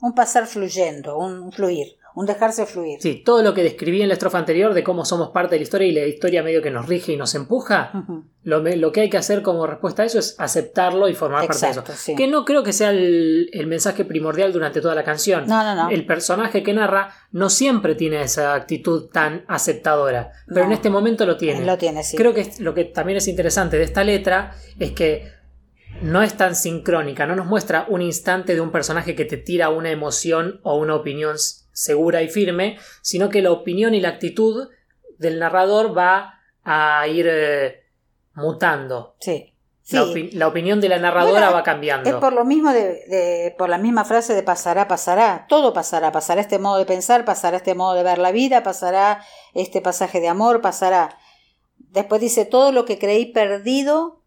Un 0.00 0.14
pasar 0.14 0.46
fluyendo, 0.46 1.16
un 1.18 1.52
fluir, 1.52 1.96
un 2.16 2.24
dejarse 2.26 2.64
fluir. 2.66 2.98
Sí, 3.00 3.22
todo 3.24 3.42
lo 3.42 3.52
que 3.54 3.62
describí 3.62 4.00
en 4.00 4.08
la 4.08 4.14
estrofa 4.14 4.38
anterior 4.38 4.72
de 4.74 4.82
cómo 4.82 5.04
somos 5.04 5.30
parte 5.30 5.54
de 5.54 5.58
la 5.60 5.62
historia 5.64 5.86
y 5.86 5.92
la 5.92 6.06
historia 6.06 6.42
medio 6.42 6.62
que 6.62 6.70
nos 6.70 6.86
rige 6.88 7.12
y 7.12 7.16
nos 7.16 7.34
empuja. 7.34 7.92
Lo, 8.42 8.60
lo 8.60 8.90
que 8.92 9.02
hay 9.02 9.10
que 9.10 9.18
hacer 9.18 9.42
como 9.42 9.66
respuesta 9.66 10.02
a 10.02 10.06
eso 10.06 10.18
es 10.18 10.34
aceptarlo 10.38 11.08
y 11.08 11.14
formar 11.14 11.46
parte 11.46 11.66
de 11.66 11.72
eso. 11.72 11.84
sí. 11.94 12.14
Que 12.16 12.26
no 12.26 12.44
creo 12.44 12.62
que 12.62 12.72
sea 12.72 12.90
el, 12.90 13.50
el 13.52 13.66
mensaje 13.66 14.04
primordial 14.04 14.52
durante 14.52 14.80
toda 14.80 14.94
la 14.94 15.04
canción. 15.04 15.46
No, 15.46 15.62
no, 15.62 15.74
no. 15.74 15.90
El 15.90 16.06
personaje 16.06 16.62
que 16.62 16.72
narra 16.72 17.10
no 17.32 17.50
siempre 17.50 17.94
tiene 17.94 18.22
esa 18.22 18.54
actitud 18.54 19.10
tan 19.12 19.44
aceptadora, 19.46 20.32
pero 20.46 20.60
No. 20.60 20.66
en 20.66 20.72
este 20.72 20.88
momento 20.90 21.26
lo 21.26 21.36
tiene. 21.36 21.66
Lo 21.66 21.76
tiene, 21.76 22.02
sí. 22.02 22.16
Creo 22.16 22.32
que 22.32 22.50
lo 22.60 22.72
que 22.72 22.84
también 22.84 23.18
es 23.18 23.28
interesante 23.28 23.76
de 23.76 23.84
esta 23.84 24.02
letra 24.04 24.52
es 24.78 24.92
que 24.92 25.36
no 26.02 26.22
es 26.22 26.34
tan 26.34 26.54
sincrónica, 26.54 27.26
no 27.26 27.36
nos 27.36 27.46
muestra 27.46 27.86
un 27.88 28.02
instante 28.02 28.54
de 28.54 28.60
un 28.60 28.70
personaje 28.70 29.14
que 29.14 29.24
te 29.24 29.36
tira 29.38 29.70
una 29.70 29.90
emoción 29.90 30.60
o 30.62 30.76
una 30.76 30.94
opinión 30.94 31.36
segura 31.76 32.22
y 32.22 32.28
firme, 32.30 32.78
sino 33.02 33.28
que 33.28 33.42
la 33.42 33.52
opinión 33.52 33.94
y 33.94 34.00
la 34.00 34.08
actitud 34.08 34.68
del 35.18 35.38
narrador 35.38 35.96
va 35.96 36.40
a 36.64 37.06
ir 37.06 37.26
eh, 37.30 37.82
mutando. 38.34 39.16
Sí. 39.20 39.52
Sí. 39.82 39.94
La, 39.96 40.02
opi- 40.04 40.32
la 40.32 40.48
opinión 40.48 40.80
de 40.80 40.88
la 40.88 40.98
narradora 40.98 41.40
Bueno, 41.42 41.52
va 41.52 41.62
cambiando. 41.62 42.08
Es 42.10 42.16
por 42.16 42.32
lo 42.32 42.44
mismo 42.44 42.72
de, 42.72 42.82
de- 43.06 43.54
por 43.56 43.68
la 43.68 43.78
misma 43.78 44.04
frase 44.04 44.34
de 44.34 44.42
pasará, 44.42 44.88
pasará. 44.88 45.46
Todo 45.48 45.72
pasará. 45.72 46.10
Pasará 46.10 46.40
este 46.40 46.58
modo 46.58 46.78
de 46.78 46.86
pensar, 46.86 47.24
pasará 47.24 47.58
este 47.58 47.74
modo 47.76 47.94
de 47.94 48.02
ver 48.02 48.18
la 48.18 48.32
vida, 48.32 48.62
pasará 48.64 49.22
este 49.54 49.80
pasaje 49.80 50.18
de 50.20 50.26
amor, 50.28 50.60
pasará. 50.60 51.16
Después 51.78 52.20
dice 52.20 52.46
todo 52.46 52.72
lo 52.72 52.84
que 52.84 52.98
creí 52.98 53.26
perdido 53.32 54.22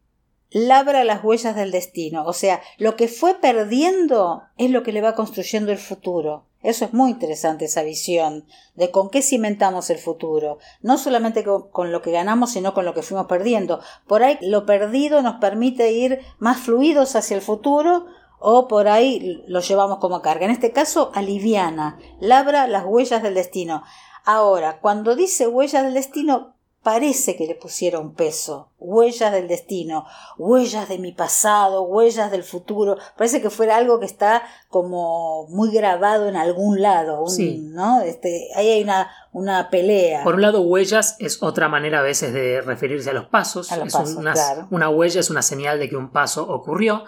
labra 0.52 1.04
las 1.04 1.24
huellas 1.24 1.56
del 1.56 1.72
destino. 1.72 2.26
O 2.26 2.34
sea, 2.34 2.62
lo 2.78 2.96
que 2.96 3.08
fue 3.08 3.36
perdiendo 3.36 4.44
es 4.58 4.72
lo 4.72 4.84
que 4.84 4.92
le 4.92 5.02
va 5.02 5.16
construyendo 5.16 5.72
el 5.72 5.78
futuro. 5.78 6.46
Eso 6.62 6.84
es 6.84 6.94
muy 6.94 7.12
interesante, 7.12 7.66
esa 7.66 7.84
visión 7.84 8.46
de 8.76 8.92
con 8.92 9.10
qué 9.10 9.22
cimentamos 9.22 9.90
el 9.90 9.98
futuro. 9.98 10.58
No 10.82 10.98
solamente 10.98 11.44
con, 11.44 11.92
lo 11.92 12.02
que 12.02 12.12
ganamos, 12.12 12.52
sino 12.52 12.74
con 12.74 12.84
lo 12.84 12.94
que 12.94 13.02
fuimos 13.02 13.28
perdiendo. 13.28 13.80
Por 14.08 14.24
ahí 14.24 14.38
lo 14.42 14.66
perdido 14.66 15.22
nos 15.22 15.36
permite 15.36 15.92
ir 15.92 16.20
más 16.38 16.60
fluidos 16.60 17.16
hacia 17.16 17.36
el 17.36 17.42
futuro 17.42 18.08
o 18.40 18.68
por 18.68 18.90
ahí 18.90 19.42
lo 19.48 19.62
llevamos 19.62 20.00
como 20.00 20.22
carga. 20.22 20.46
En 20.46 20.52
este 20.52 20.72
caso, 20.72 21.12
aliviana, 21.14 21.98
labra 22.20 22.68
las 22.68 22.86
huellas 22.86 23.24
del 23.24 23.36
destino. 23.36 23.84
Ahora, 24.26 24.80
cuando 24.82 25.16
dice 25.16 25.48
huellas 25.48 25.84
del 25.84 25.94
destino, 25.94 26.56
parece 26.84 27.36
que 27.36 27.46
le 27.46 27.56
pusieron 27.56 28.14
peso. 28.14 28.70
Huellas 28.80 29.32
del 29.34 29.48
destino, 29.48 30.06
huellas 30.38 30.88
de 30.88 30.98
mi 30.98 31.12
pasado, 31.12 31.82
huellas 31.84 32.32
del 32.32 32.44
futuro. 32.44 32.98
Parece 33.18 33.42
que 33.42 33.50
fuera 33.50 33.76
algo 33.76 34.00
que 34.00 34.06
está 34.06 34.44
como 34.70 35.48
muy 35.50 35.72
grabado 35.72 36.28
en 36.30 36.36
algún 36.36 36.82
lado. 36.82 37.22
un- 37.24 37.30
Sí. 37.30 37.58
¿no? 37.62 38.02
Este, 38.02 38.48
ahí 38.56 38.70
hay 38.70 38.84
una, 38.84 39.12
una 39.34 39.70
pelea. 39.70 40.24
Por 40.24 40.36
un 40.36 40.42
lado, 40.42 40.62
huellas 40.62 41.16
es 41.20 41.44
otra 41.44 41.68
manera 41.68 42.00
a 42.00 42.04
veces 42.04 42.34
de 42.34 42.62
referirse 42.62 43.10
a 43.10 43.14
los 43.14 43.26
pasos. 43.26 43.72
A 43.72 43.78
los 43.78 43.88
Es 43.88 43.94
pasos, 43.94 44.16
una, 44.16 44.34
claro. 44.34 44.68
una 44.72 44.90
huella 44.90 45.20
es 45.20 45.30
una 45.30 45.42
señal 45.42 45.80
de 45.80 45.90
que 45.90 45.98
un 45.98 46.12
paso 46.12 46.48
ocurrió. 46.50 47.04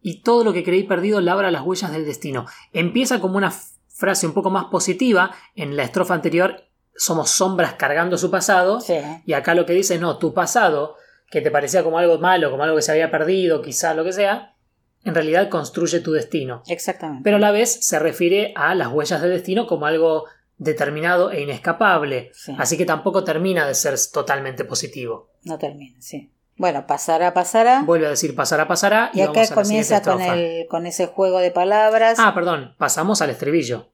Y 0.00 0.22
todo 0.22 0.44
lo 0.44 0.52
que 0.52 0.62
creí 0.62 0.84
perdido 0.84 1.20
labra 1.20 1.50
las 1.50 1.62
huellas 1.66 1.90
del 1.90 2.06
destino. 2.06 2.46
Empieza 2.72 3.20
como 3.20 3.36
una 3.36 3.50
frase 3.88 4.28
un 4.28 4.32
poco 4.32 4.48
más 4.48 4.66
positiva. 4.66 5.32
En 5.56 5.76
la 5.76 5.82
estrofa 5.82 6.14
anterior 6.14 6.62
somos 6.98 7.30
sombras 7.30 7.74
cargando 7.74 8.18
su 8.18 8.30
pasado. 8.30 8.80
Sí. 8.80 8.98
Y 9.24 9.32
acá 9.32 9.54
lo 9.54 9.64
que 9.64 9.72
dice 9.72 9.94
es, 9.94 10.00
no, 10.00 10.18
tu 10.18 10.34
pasado, 10.34 10.96
que 11.30 11.40
te 11.40 11.50
parecía 11.50 11.82
como 11.82 11.98
algo 11.98 12.18
malo, 12.18 12.50
como 12.50 12.64
algo 12.64 12.76
que 12.76 12.82
se 12.82 12.92
había 12.92 13.10
perdido, 13.10 13.62
quizá 13.62 13.94
lo 13.94 14.04
que 14.04 14.12
sea, 14.12 14.56
en 15.04 15.14
realidad 15.14 15.48
construye 15.48 16.00
tu 16.00 16.12
destino. 16.12 16.62
Exactamente. 16.66 17.22
Pero 17.24 17.36
a 17.36 17.40
la 17.40 17.52
vez 17.52 17.86
se 17.86 17.98
refiere 17.98 18.52
a 18.56 18.74
las 18.74 18.88
huellas 18.88 19.22
del 19.22 19.30
destino 19.30 19.66
como 19.66 19.86
algo 19.86 20.24
determinado 20.56 21.30
e 21.30 21.42
inescapable. 21.42 22.30
Sí. 22.34 22.54
Así 22.58 22.76
que 22.76 22.84
tampoco 22.84 23.24
termina 23.24 23.66
de 23.66 23.74
ser 23.74 23.94
totalmente 24.12 24.64
positivo. 24.64 25.30
No 25.44 25.56
termina, 25.56 25.96
sí. 26.00 26.32
Bueno, 26.56 26.86
pasará, 26.88 27.32
pasará. 27.32 27.82
Vuelve 27.84 28.08
a 28.08 28.10
decir 28.10 28.34
pasará, 28.34 28.66
pasará. 28.66 29.10
Y, 29.14 29.18
y 29.18 29.22
acá 29.22 29.32
vamos 29.34 29.50
a 29.52 29.54
la 29.54 29.62
comienza 29.62 30.02
con, 30.02 30.20
el, 30.20 30.66
con 30.66 30.86
ese 30.86 31.06
juego 31.06 31.38
de 31.38 31.52
palabras. 31.52 32.18
Ah, 32.18 32.34
perdón, 32.34 32.74
pasamos 32.76 33.22
al 33.22 33.30
estribillo. 33.30 33.92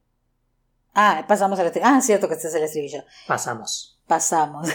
Ah, 0.94 1.24
pasamos 1.26 1.58
al 1.58 1.66
estribillo. 1.66 1.92
Ah, 1.92 2.00
cierto 2.00 2.28
que 2.28 2.34
este 2.34 2.48
es 2.48 2.54
el 2.54 2.62
estribillo. 2.62 3.04
Pasamos. 3.26 3.98
Pasamos. 4.06 4.68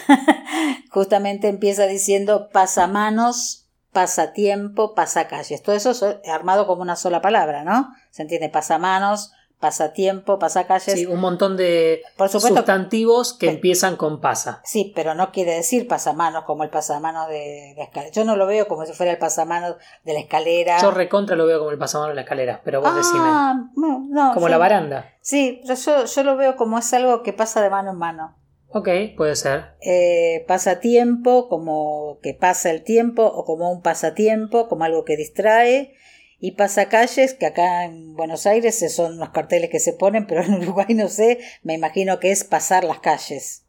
Justamente 0.91 1.47
empieza 1.47 1.85
diciendo 1.85 2.49
pasamanos, 2.51 3.67
pasatiempo, 3.91 4.95
pasacalles. 4.95 5.63
Todo 5.63 5.75
eso 5.75 5.91
es 5.91 6.03
armado 6.29 6.67
como 6.67 6.81
una 6.81 6.95
sola 6.95 7.21
palabra, 7.21 7.63
¿no? 7.63 7.93
Se 8.11 8.23
entiende 8.23 8.49
pasamanos, 8.49 9.31
pasatiempo, 9.59 10.39
pasacalles. 10.39 10.93
Sí, 10.93 11.05
un 11.05 11.19
montón 11.19 11.57
de 11.57 12.01
Por 12.17 12.29
supuesto. 12.29 12.57
sustantivos 12.57 13.33
que 13.33 13.49
empiezan 13.49 13.97
con 13.97 14.21
pasa. 14.21 14.61
Sí, 14.63 14.91
pero 14.95 15.13
no 15.15 15.31
quiere 15.31 15.53
decir 15.55 15.87
pasamanos 15.87 16.45
como 16.45 16.63
el 16.63 16.69
pasamanos 16.69 17.27
de 17.27 17.73
la 17.77 17.83
escalera. 17.83 18.11
Yo 18.11 18.23
no 18.23 18.35
lo 18.35 18.47
veo 18.47 18.67
como 18.67 18.85
si 18.85 18.93
fuera 18.93 19.11
el 19.11 19.17
pasamanos 19.17 19.75
de 20.05 20.13
la 20.13 20.19
escalera. 20.19 20.81
Yo 20.81 20.91
recontra 20.91 21.35
lo 21.35 21.45
veo 21.45 21.59
como 21.59 21.71
el 21.71 21.77
pasamano 21.77 22.11
en 22.11 22.15
la 22.15 22.21
escalera, 22.21 22.61
pero 22.63 22.81
vos 22.81 22.95
decime. 22.95 23.23
ah, 23.25 23.69
no, 23.75 24.05
no, 24.09 24.33
Como 24.33 24.47
la 24.49 24.57
baranda. 24.57 25.13
Sí, 25.21 25.59
pero 25.63 25.75
yo, 25.75 26.05
yo 26.05 26.23
lo 26.23 26.37
veo 26.37 26.55
como 26.55 26.77
es 26.79 26.93
algo 26.93 27.21
que 27.21 27.33
pasa 27.33 27.61
de 27.61 27.69
mano 27.69 27.91
en 27.91 27.97
mano. 27.97 28.35
Ok, 28.71 28.87
puede 29.17 29.35
ser. 29.35 29.71
Eh, 29.81 30.45
pasatiempo, 30.47 31.49
como 31.49 32.19
que 32.21 32.33
pasa 32.35 32.69
el 32.69 32.83
tiempo, 32.83 33.25
o 33.25 33.43
como 33.43 33.71
un 33.71 33.81
pasatiempo, 33.81 34.69
como 34.69 34.83
algo 34.83 35.05
que 35.05 35.17
distrae. 35.17 35.95
Y 36.41 36.51
pasacalles, 36.51 37.34
que 37.34 37.46
acá 37.46 37.84
en 37.86 38.15
Buenos 38.15 38.46
Aires 38.46 38.79
son 38.96 39.17
los 39.17 39.29
carteles 39.29 39.69
que 39.69 39.79
se 39.79 39.93
ponen, 39.93 40.25
pero 40.25 40.41
en 40.43 40.53
Uruguay 40.62 40.93
no 40.96 41.08
sé, 41.10 41.39
me 41.63 41.74
imagino 41.74 42.19
que 42.19 42.31
es 42.31 42.43
pasar 42.43 42.84
las 42.86 43.00
calles. 43.00 43.63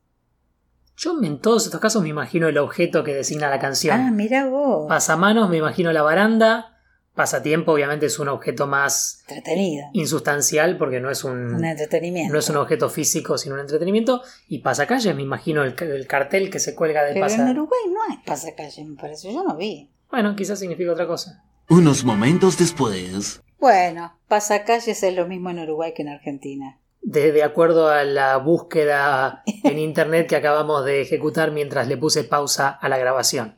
Yo 0.97 1.15
en 1.23 1.41
todos 1.41 1.65
estos 1.65 1.81
casos 1.81 2.03
me 2.03 2.11
imagino 2.11 2.47
el 2.49 2.59
objeto 2.59 3.03
que 3.03 3.15
designa 3.15 3.49
la 3.49 3.59
canción. 3.59 3.99
Ah, 3.99 4.11
mira 4.13 4.47
vos. 4.47 4.87
Pasamanos, 4.89 5.49
me 5.49 5.57
imagino 5.57 5.93
la 5.93 6.03
baranda. 6.03 6.77
Pasatiempo, 7.15 7.73
obviamente, 7.73 8.07
es 8.07 8.19
un 8.19 8.29
objeto 8.29 8.67
más 8.67 9.25
Entretenido. 9.29 9.87
insustancial 9.95 10.79
porque 10.79 11.01
no 11.01 11.11
es 11.11 11.25
un, 11.25 11.55
Un 11.55 11.65
entretenimiento. 11.65 12.33
no 12.33 12.39
es 12.39 12.49
un 12.51 12.57
objeto 12.57 12.89
físico, 12.89 13.37
sino 13.37 13.55
un 13.57 13.63
entretenimiento. 13.63 14.23
Y 14.47 14.59
pasacalles, 14.59 15.15
me 15.17 15.23
imagino 15.23 15.65
el, 15.65 15.75
el 15.83 16.07
cartel 16.07 16.51
que 16.51 16.61
se 16.61 16.75
cuelga 16.75 17.03
de 17.03 17.15
Pero 17.15 17.27
pasa. 17.27 17.43
en 17.43 17.49
Uruguay 17.51 17.81
no 17.93 17.99
hay 18.09 18.19
pasacalle, 18.25 18.85
me 18.85 18.97
parece. 18.97 19.33
Yo 19.33 19.43
no 19.43 19.57
vi. 19.57 19.91
Bueno, 20.11 20.37
quizás 20.37 20.59
significa 20.59 20.93
otra 20.93 21.07
cosa. 21.07 21.43
Unos 21.71 22.03
momentos 22.05 22.59
después. 22.59 23.43
Bueno, 23.61 24.19
pasacalles 24.27 25.05
es 25.05 25.15
lo 25.15 25.27
mismo 25.29 25.51
en 25.51 25.61
Uruguay 25.61 25.93
que 25.95 26.03
en 26.03 26.09
Argentina. 26.09 26.81
De, 27.01 27.31
de 27.31 27.45
acuerdo 27.45 27.89
a 27.89 28.03
la 28.03 28.37
búsqueda 28.39 29.45
en 29.63 29.79
internet 29.79 30.27
que 30.29 30.35
acabamos 30.35 30.85
de 30.85 31.01
ejecutar 31.03 31.53
mientras 31.53 31.87
le 31.87 31.97
puse 31.97 32.25
pausa 32.25 32.69
a 32.71 32.89
la 32.89 32.99
grabación. 32.99 33.57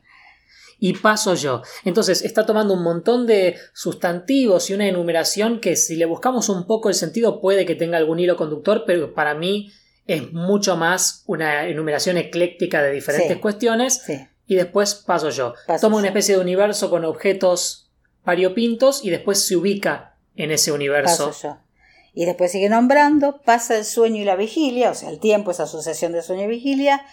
Y 0.79 0.93
paso 0.93 1.33
yo. 1.33 1.63
Entonces 1.85 2.23
está 2.23 2.45
tomando 2.45 2.75
un 2.75 2.83
montón 2.83 3.25
de 3.25 3.55
sustantivos 3.73 4.69
y 4.69 4.73
una 4.75 4.87
enumeración 4.87 5.59
que 5.59 5.75
si 5.75 5.95
le 5.95 6.05
buscamos 6.05 6.49
un 6.49 6.67
poco 6.67 6.89
el 6.89 6.95
sentido 6.95 7.41
puede 7.41 7.65
que 7.65 7.73
tenga 7.75 7.97
algún 7.97 8.19
hilo 8.19 8.35
conductor, 8.35 8.83
pero 8.85 9.13
para 9.15 9.33
mí 9.33 9.71
es 10.05 10.31
mucho 10.33 10.77
más 10.77 11.23
una 11.25 11.65
enumeración 11.67 12.17
ecléctica 12.17 12.83
de 12.83 12.91
diferentes 12.91 13.33
Sí. 13.37 13.39
cuestiones 13.41 14.01
Sí. 14.05 14.19
y 14.45 14.55
después 14.55 14.93
paso 14.95 15.29
yo. 15.31 15.53
Paso 15.65 15.87
Toma 15.87 15.97
una 15.97 16.07
especie 16.09 16.35
de 16.35 16.41
universo 16.41 16.89
con 16.89 17.05
objetos 17.05 17.82
variopintos 18.25 19.03
y 19.03 19.09
después 19.09 19.45
se 19.45 19.55
ubica 19.55 20.15
en 20.35 20.51
ese 20.51 20.71
universo. 20.71 21.27
Paso 21.27 21.47
yo. 21.47 21.57
Y 22.13 22.25
después 22.25 22.51
sigue 22.51 22.69
nombrando, 22.69 23.41
pasa 23.41 23.75
el 23.75 23.85
sueño 23.85 24.21
y 24.21 24.25
la 24.25 24.35
vigilia, 24.35 24.91
o 24.91 24.93
sea, 24.93 25.09
el 25.09 25.19
tiempo 25.19 25.51
es 25.51 25.59
asociación 25.59 26.11
de 26.11 26.21
sueño 26.21 26.43
y 26.43 26.47
vigilia, 26.47 27.03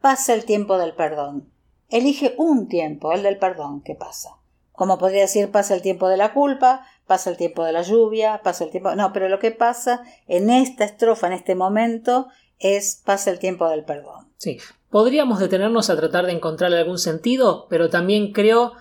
pasa 0.00 0.34
el 0.34 0.44
tiempo 0.44 0.78
del 0.78 0.94
perdón. 0.94 1.48
Elige 1.90 2.34
un 2.38 2.68
tiempo, 2.68 3.12
el 3.12 3.22
del 3.22 3.38
perdón, 3.38 3.82
que 3.82 3.94
pasa. 3.94 4.30
Como 4.72 4.98
podría 4.98 5.22
decir, 5.22 5.50
pasa 5.50 5.74
el 5.74 5.82
tiempo 5.82 6.08
de 6.08 6.16
la 6.16 6.32
culpa, 6.32 6.84
pasa 7.06 7.30
el 7.30 7.36
tiempo 7.36 7.64
de 7.64 7.72
la 7.72 7.82
lluvia, 7.82 8.40
pasa 8.42 8.64
el 8.64 8.70
tiempo... 8.70 8.94
No, 8.94 9.12
pero 9.12 9.28
lo 9.28 9.38
que 9.38 9.52
pasa 9.52 10.02
en 10.26 10.50
esta 10.50 10.84
estrofa, 10.84 11.28
en 11.28 11.32
este 11.32 11.54
momento, 11.54 12.28
es 12.58 13.00
pasa 13.04 13.30
el 13.30 13.38
tiempo 13.38 13.68
del 13.68 13.84
perdón. 13.84 14.28
Sí, 14.36 14.58
podríamos 14.90 15.38
detenernos 15.38 15.90
a 15.90 15.96
tratar 15.96 16.26
de 16.26 16.32
encontrarle 16.32 16.78
algún 16.78 16.98
sentido, 16.98 17.66
pero 17.68 17.90
también 17.90 18.32
creo 18.32 18.72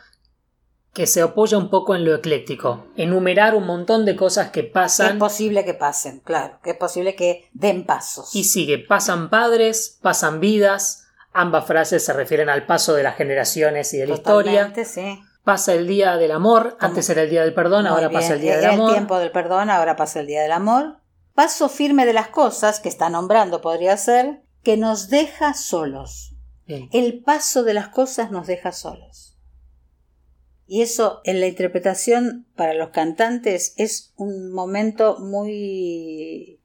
que 0.98 1.06
se 1.06 1.22
apoya 1.22 1.60
un 1.60 1.70
poco 1.70 1.94
en 1.96 2.04
lo 2.06 2.16
ecléctico, 2.16 2.88
enumerar 2.96 3.54
un 3.54 3.68
montón 3.68 4.04
de 4.04 4.16
cosas 4.16 4.50
que 4.50 4.62
Es 4.62 4.66
pasan 4.72 5.20
posible 5.20 5.64
que 5.64 5.76
pasen, 5.76 6.22
claro, 6.22 6.58
que 6.64 6.72
es 6.72 6.76
posible 6.76 7.16
que 7.16 7.48
den 7.54 7.86
pasos. 7.86 8.36
y 8.36 8.46
sigue, 8.46 8.80
pasan 8.80 9.30
padres, 9.30 10.00
pasan 10.02 10.40
vidas, 10.40 11.06
ambas 11.34 11.66
frases 11.68 12.04
se 12.04 12.14
refieren 12.14 12.50
al 12.50 12.66
paso 12.66 12.96
de 12.96 13.04
las 13.04 13.16
generaciones 13.16 13.94
y 13.94 13.98
de 14.00 14.08
la 14.08 14.16
historia, 14.16 14.74
sí. 14.84 15.20
pasa 15.44 15.76
el 15.76 15.86
día 15.86 16.18
del 16.18 16.32
amor, 16.32 16.76
antes 16.80 17.08
era 17.12 17.22
el 17.22 17.30
día 17.30 17.44
del 17.44 17.54
perdón, 17.54 17.84
Muy 17.84 17.92
ahora 17.92 18.08
bien. 18.08 18.20
pasa 18.20 18.34
el 18.34 18.42
día 18.42 18.56
del 18.56 18.64
Era 18.64 18.74
amor. 18.74 18.90
el 18.90 18.96
tiempo 18.96 19.20
del 19.20 19.32
perdón, 19.32 19.70
ahora 19.70 19.96
pasa 19.96 20.20
el 20.20 20.26
día 20.26 20.42
del 20.42 20.52
amor. 20.52 20.98
Paso 21.36 21.70
firme 21.70 22.08
de 22.08 22.14
las 22.14 22.30
cosas, 22.30 22.80
que 22.80 22.90
está 22.90 23.12
nombrando 23.12 23.62
podría 23.62 23.96
ser, 23.98 24.42
que 24.64 24.78
nos 24.78 25.10
deja 25.10 25.54
solos. 25.54 26.34
Bien. 26.66 26.90
El 26.92 27.22
paso 27.24 27.64
de 27.64 27.76
las 27.76 27.90
cosas 27.90 28.32
nos 28.32 28.48
deja 28.48 28.72
solos. 28.72 29.27
Y 30.68 30.82
eso 30.82 31.22
en 31.24 31.40
la 31.40 31.48
interpretación 31.48 32.46
para 32.56 32.74
los 32.74 32.90
cantantes 32.90 33.74
es 33.78 34.14
un 34.18 34.52
momento 34.52 35.18
muy 35.20 36.60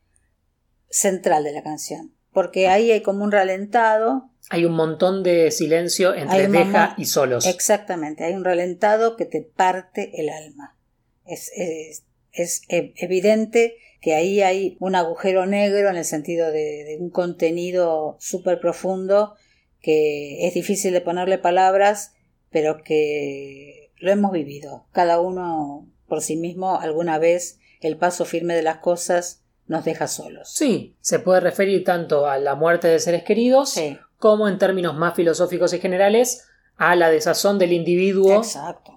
central 0.91 1.45
de 1.45 1.53
la 1.53 1.63
canción. 1.63 2.13
Porque 2.33 2.67
ahí 2.67 2.91
hay 2.91 3.03
como 3.03 3.25
un 3.25 3.31
ralentado, 3.31 4.31
Hay 4.51 4.65
un 4.65 4.73
montón 4.73 5.23
de 5.23 5.51
silencio 5.51 6.15
entre 6.15 6.49
deja 6.49 6.95
y 6.99 7.05
solos. 7.05 7.47
Exactamente, 7.47 8.25
hay 8.25 8.35
un 8.35 8.45
ralentado 8.45 9.17
que 9.17 9.25
te 9.25 9.43
parte 9.43 10.21
el 10.21 10.29
alma. 10.31 10.77
Es, 11.25 11.53
es, 11.55 12.05
es 12.33 12.63
evidente 12.69 13.77
que 14.01 14.15
ahí 14.15 14.41
hay 14.43 14.77
un 14.81 14.97
agujero 14.97 15.47
negro 15.47 15.89
en 15.91 15.97
el 15.97 16.05
sentido 16.05 16.51
de, 16.51 16.85
de 16.85 16.97
un 16.99 17.11
contenido 17.11 18.17
súper 18.19 18.59
profundo 18.59 19.35
que 19.81 20.47
es 20.47 20.55
difícil 20.55 20.93
de 20.93 21.01
ponerle 21.01 21.39
palabras, 21.39 22.15
pero 22.51 22.83
que 22.83 23.82
lo 24.03 24.11
hemos 24.11 24.33
vivido. 24.33 24.85
Cada 24.93 25.21
uno 25.21 25.87
por 26.07 26.21
sí 26.21 26.37
mismo 26.37 26.79
alguna 26.81 27.19
vez 27.19 27.59
el 27.81 27.97
paso 27.97 28.25
firme 28.25 28.55
de 28.55 28.63
las 28.63 28.79
cosas 28.79 29.43
nos 29.67 29.85
deja 29.85 30.09
solos. 30.09 30.51
Sí, 30.53 30.97
se 31.01 31.21
puede 31.21 31.41
referir 31.41 31.85
tanto 31.85 32.27
a 32.27 32.37
la 32.39 32.55
muerte 32.57 32.89
de 32.89 32.99
seres 32.99 33.23
queridos 33.23 33.71
Sí, 33.71 33.97
como 34.19 34.49
en 34.49 34.59
términos 34.59 34.97
más 34.97 35.15
filosóficos 35.15 35.73
y 35.73 35.79
generales 35.79 36.47
a 36.77 36.97
la 36.97 37.11
desazón 37.11 37.59
del 37.59 37.73
individuo 37.73 38.39
exacto. 38.39 38.93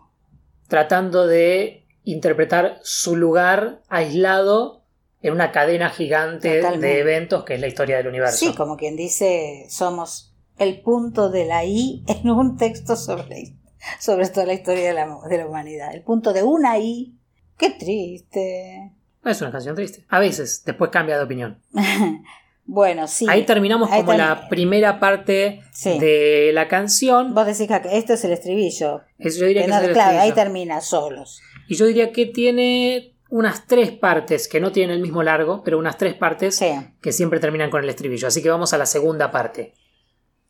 tratando 0.67 1.27
de 1.27 1.85
interpretar 2.03 2.79
su 2.83 3.15
lugar 3.15 3.81
aislado 3.87 4.81
en 5.21 5.33
una 5.33 5.51
cadena 5.51 5.89
gigante 5.89 6.57
Totalmente. 6.57 6.87
de 6.87 6.99
eventos 6.99 7.43
que 7.45 7.55
es 7.55 7.59
la 7.59 7.67
historia 7.67 7.97
del 7.97 8.07
universo. 8.07 8.37
Sí, 8.37 8.53
como 8.55 8.75
quien 8.75 8.95
dice, 8.95 9.65
somos 9.69 10.33
el 10.57 10.81
punto 10.81 11.29
de 11.29 11.45
la 11.45 11.63
I 11.65 12.03
en 12.07 12.29
un 12.29 12.57
texto 12.57 12.95
sobre, 12.95 13.53
sobre 14.00 14.28
toda 14.30 14.45
la 14.45 14.54
historia 14.54 14.88
de 14.88 14.93
la, 14.93 15.17
de 15.30 15.38
la 15.38 15.48
humanidad. 15.48 15.93
El 15.93 16.04
punto 16.04 16.34
de 16.34 16.43
una 16.43 16.78
I. 16.80 17.17
Qué 17.58 17.69
triste. 17.71 18.91
Es 19.24 19.41
una 19.41 19.52
canción 19.52 19.76
triste. 19.76 20.06
A 20.10 20.19
veces, 20.19 20.63
después 20.65 20.91
cambia 20.91 21.17
de 21.17 21.24
opinión. 21.24 21.62
bueno, 22.65 23.08
sí. 23.08 23.26
Ahí 23.30 23.45
terminamos 23.45 23.89
Ahí 23.91 24.02
como 24.02 24.13
la 24.17 24.48
primera 24.50 25.00
parte 25.00 25.62
Sí. 25.71 25.98
de 26.00 26.52
la 26.54 26.67
canción. 26.67 27.34
Vos 27.34 27.45
decís 27.48 27.67
que 27.67 27.98
esto 27.98 28.13
es 28.13 28.24
el 28.26 28.34
estribillo. 28.34 29.02
Eso 29.17 29.39
yo 29.41 29.48
diría 29.48 29.62
Que 29.63 29.67
que 29.67 29.71
no- 29.71 29.82
es 29.82 29.88
el 29.88 29.93
claro, 29.93 30.19
ahí 30.19 30.32
termina 30.32 30.82
solos. 30.82 31.41
Y 31.67 31.76
yo 31.76 31.86
diría 31.86 32.12
que 32.12 32.26
tiene 32.28 33.15
unas 33.30 33.65
tres 33.65 33.91
partes 33.91 34.48
que 34.48 34.60
no 34.60 34.71
tienen 34.71 34.95
el 34.98 35.02
mismo 35.02 35.24
largo, 35.24 35.63
pero 35.63 35.80
unas 35.80 35.98
tres 35.98 36.13
partes 36.13 36.56
Sí. 36.58 36.67
que 37.02 37.12
siempre 37.12 37.39
terminan 37.39 37.71
con 37.71 37.84
el 37.84 37.89
estribillo. 37.89 38.28
Así 38.28 38.43
que 38.43 38.50
vamos 38.50 38.74
a 38.74 38.78
la 38.78 38.86
segunda 38.86 39.32
parte. 39.32 39.74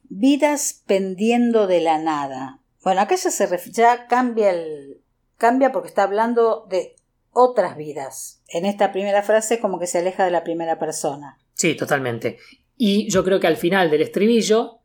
Vidas 0.09 0.83
pendiendo 0.85 1.67
de 1.67 1.79
la 1.81 1.97
nada. 1.97 2.59
Bueno, 2.85 3.01
acá 3.01 3.15
ya, 3.15 3.29
se 3.31 3.49
ref- 3.49 3.71
ya 3.71 4.07
cambia 4.07 4.51
el. 4.51 5.01
cambia 5.37 5.73
porque 5.73 5.89
está 5.89 6.03
hablando 6.03 6.65
de 6.69 6.95
otras 7.31 7.75
vidas. 7.75 8.41
En 8.47 8.65
esta 8.65 8.93
primera 8.93 9.21
frase, 9.23 9.59
como 9.59 9.77
que 9.79 9.87
se 9.87 9.97
aleja 9.97 10.23
de 10.23 10.31
la 10.31 10.45
primera 10.45 10.79
persona. 10.79 11.37
Sí, 11.55 11.75
totalmente. 11.75 12.37
Y 12.77 13.09
yo 13.09 13.25
creo 13.25 13.41
que 13.41 13.47
al 13.47 13.57
final 13.57 13.89
del 13.91 14.01
estribillo 14.03 14.79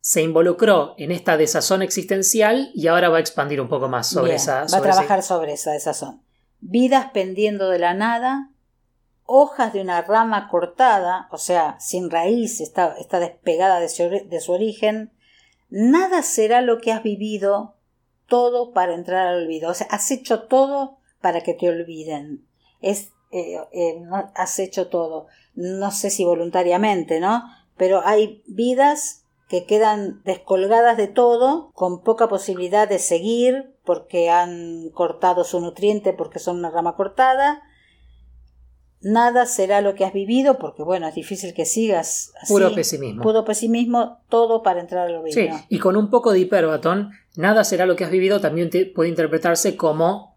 se 0.00 0.22
involucró 0.22 0.94
en 0.98 1.12
esta 1.12 1.36
desazón 1.36 1.82
existencial 1.82 2.70
y 2.74 2.88
ahora 2.88 3.08
va 3.08 3.18
a 3.18 3.20
expandir 3.20 3.60
un 3.60 3.68
poco 3.68 3.88
más 3.88 4.08
sobre 4.08 4.26
Bien, 4.32 4.36
esa. 4.36 4.54
Va 4.54 4.60
a 4.62 4.64
ese- 4.66 4.80
trabajar 4.80 5.22
sobre 5.22 5.52
esa 5.52 5.70
desazón. 5.72 6.22
Vidas 6.60 7.10
pendiendo 7.12 7.68
de 7.70 7.78
la 7.78 7.94
nada, 7.94 8.50
hojas 9.24 9.72
de 9.72 9.80
una 9.80 10.02
rama 10.02 10.48
cortada, 10.48 11.28
o 11.30 11.38
sea, 11.38 11.78
sin 11.80 12.10
raíz, 12.10 12.60
está, 12.60 12.96
está 12.98 13.20
despegada 13.20 13.80
de 13.80 13.88
su, 13.88 14.02
ori- 14.04 14.28
de 14.28 14.40
su 14.40 14.52
origen. 14.52 15.12
Nada 15.76 16.22
será 16.22 16.60
lo 16.60 16.78
que 16.78 16.92
has 16.92 17.02
vivido, 17.02 17.74
todo 18.28 18.72
para 18.72 18.94
entrar 18.94 19.26
al 19.26 19.42
olvido. 19.42 19.72
O 19.72 19.74
sea, 19.74 19.88
has 19.90 20.08
hecho 20.12 20.44
todo 20.44 20.98
para 21.20 21.40
que 21.40 21.52
te 21.52 21.68
olviden. 21.68 22.46
Es, 22.80 23.10
eh, 23.32 23.56
eh, 23.72 24.00
has 24.36 24.60
hecho 24.60 24.86
todo. 24.86 25.26
No 25.56 25.90
sé 25.90 26.10
si 26.10 26.24
voluntariamente, 26.24 27.18
¿no? 27.18 27.42
Pero 27.76 28.02
hay 28.04 28.44
vidas 28.46 29.24
que 29.48 29.66
quedan 29.66 30.22
descolgadas 30.22 30.96
de 30.96 31.08
todo, 31.08 31.72
con 31.74 32.04
poca 32.04 32.28
posibilidad 32.28 32.88
de 32.88 33.00
seguir, 33.00 33.74
porque 33.84 34.30
han 34.30 34.90
cortado 34.90 35.42
su 35.42 35.60
nutriente, 35.60 36.12
porque 36.12 36.38
son 36.38 36.58
una 36.58 36.70
rama 36.70 36.94
cortada. 36.94 37.64
Nada 39.04 39.46
será 39.46 39.80
lo 39.82 39.94
que 39.94 40.04
has 40.04 40.12
vivido, 40.12 40.58
porque 40.58 40.82
bueno, 40.82 41.06
es 41.06 41.14
difícil 41.14 41.52
que 41.54 41.64
sigas 41.66 42.32
así. 42.40 42.52
Puro 42.52 42.74
pesimismo. 42.74 43.22
Puro 43.22 43.44
pesimismo, 43.44 44.18
todo 44.28 44.62
para 44.62 44.80
entrar 44.80 45.06
al 45.08 45.16
olvido. 45.16 45.34
Sí, 45.34 45.48
y 45.68 45.78
con 45.78 45.96
un 45.96 46.10
poco 46.10 46.32
de 46.32 46.40
hiperbatón, 46.40 47.10
nada 47.36 47.64
será 47.64 47.84
lo 47.86 47.96
que 47.96 48.04
has 48.04 48.10
vivido 48.10 48.40
también 48.40 48.70
te- 48.70 48.86
puede 48.86 49.10
interpretarse 49.10 49.76
como 49.76 50.36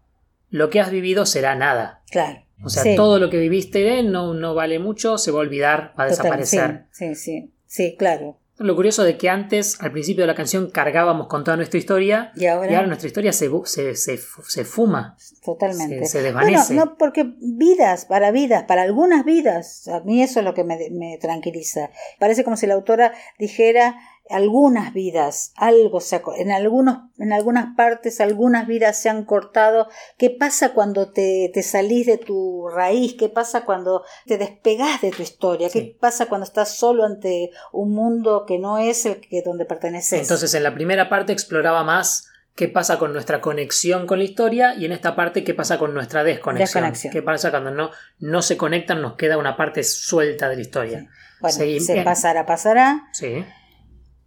lo 0.50 0.70
que 0.70 0.80
has 0.80 0.90
vivido 0.90 1.24
será 1.26 1.54
nada. 1.54 2.02
Claro. 2.10 2.42
O 2.62 2.68
sea, 2.68 2.82
Sí. 2.82 2.96
todo 2.96 3.18
lo 3.18 3.30
que 3.30 3.38
viviste 3.38 4.02
no, 4.02 4.34
no 4.34 4.54
vale 4.54 4.78
mucho, 4.78 5.16
se 5.16 5.30
va 5.30 5.38
a 5.38 5.42
olvidar, 5.42 5.94
va 5.98 6.04
a 6.04 6.08
Total, 6.08 6.08
desaparecer. 6.10 6.86
Sí, 6.90 7.14
sí, 7.14 7.14
sí, 7.14 7.52
sí, 7.66 7.96
claro. 7.96 8.36
Lo 8.58 8.74
curioso 8.74 9.04
de 9.04 9.16
que 9.16 9.28
antes, 9.30 9.80
al 9.80 9.92
principio 9.92 10.22
de 10.24 10.26
la 10.26 10.34
canción, 10.34 10.70
cargábamos 10.70 11.28
con 11.28 11.44
toda 11.44 11.56
nuestra 11.56 11.78
historia 11.78 12.32
Y 12.36 12.46
ahora, 12.46 12.70
y 12.70 12.74
ahora 12.74 12.86
nuestra 12.88 13.06
historia 13.06 13.32
se, 13.32 13.48
se, 13.64 13.94
se, 13.94 14.18
se 14.18 14.64
fuma. 14.64 15.16
totalmente. 15.44 16.04
se- 16.06 16.18
se 16.18 16.22
desvanece. 16.22 16.74
Bueno, 16.74 16.84
no, 16.90 16.96
porque 16.98 17.34
vidas, 17.40 18.04
para 18.04 18.30
vidas, 18.32 18.64
para 18.64 18.82
algunas 18.82 19.24
vidas, 19.24 19.86
a 19.88 20.00
mí 20.00 20.22
eso 20.22 20.40
es 20.40 20.44
lo 20.44 20.54
que 20.54 20.64
me, 20.64 20.90
me 20.90 21.18
tranquiliza. 21.18 21.90
Parece 22.18 22.42
como 22.44 22.56
si 22.56 22.66
la 22.66 22.74
autora 22.74 23.12
dijera, 23.38 23.96
algunas 24.30 24.92
vidas, 24.92 25.52
algo 25.56 26.00
se 26.00 26.16
ha, 26.16 26.22
en 26.36 26.50
algunos, 26.52 26.98
en 27.18 27.32
algunas 27.32 27.74
partes, 27.76 28.20
algunas 28.20 28.66
vidas 28.66 28.96
se 29.00 29.08
han 29.08 29.24
cortado. 29.24 29.88
¿Qué 30.18 30.30
pasa 30.30 30.74
cuando 30.74 31.10
te, 31.10 31.50
te 31.52 31.62
salís 31.62 32.06
de 32.06 32.18
tu 32.18 32.68
raíz? 32.68 33.14
¿Qué 33.18 33.28
pasa 33.28 33.64
cuando 33.64 34.04
te 34.26 34.38
despegás 34.38 35.00
de 35.00 35.10
tu 35.10 35.22
historia? 35.22 35.68
¿Qué 35.70 35.80
Sí. 35.80 35.96
pasa 36.00 36.26
cuando 36.26 36.44
estás 36.44 36.76
solo 36.76 37.04
ante 37.04 37.50
un 37.72 37.94
mundo 37.94 38.44
que 38.46 38.58
no 38.58 38.78
es 38.78 39.06
el 39.06 39.20
que 39.20 39.42
donde 39.42 39.64
perteneces? 39.64 40.20
Entonces 40.20 40.52
en 40.54 40.62
la 40.62 40.74
primera 40.74 41.08
parte 41.08 41.32
exploraba 41.32 41.84
más 41.84 42.28
qué 42.54 42.66
pasa 42.68 42.98
con 42.98 43.12
nuestra 43.12 43.40
conexión 43.40 44.06
con 44.06 44.18
la 44.18 44.24
historia 44.24 44.74
y 44.74 44.84
en 44.84 44.90
esta 44.92 45.14
parte 45.14 45.44
qué 45.44 45.54
pasa 45.54 45.78
con 45.78 45.94
nuestra 45.94 46.24
desconexión. 46.24 46.82
Desconexión. 46.82 47.12
¿Qué 47.12 47.22
pasa 47.22 47.50
cuando 47.50 47.70
no, 47.70 47.90
no 48.18 48.42
se 48.42 48.56
conectan? 48.56 49.00
Nos 49.00 49.14
queda 49.14 49.38
una 49.38 49.56
parte 49.56 49.84
suelta 49.84 50.48
de 50.48 50.56
la 50.56 50.62
historia. 50.62 51.06
bueno, 51.40 51.56
se 51.56 51.64
bien. 51.66 52.04
pasará, 52.04 52.44
pasará. 52.46 53.06
Sí. 53.12 53.44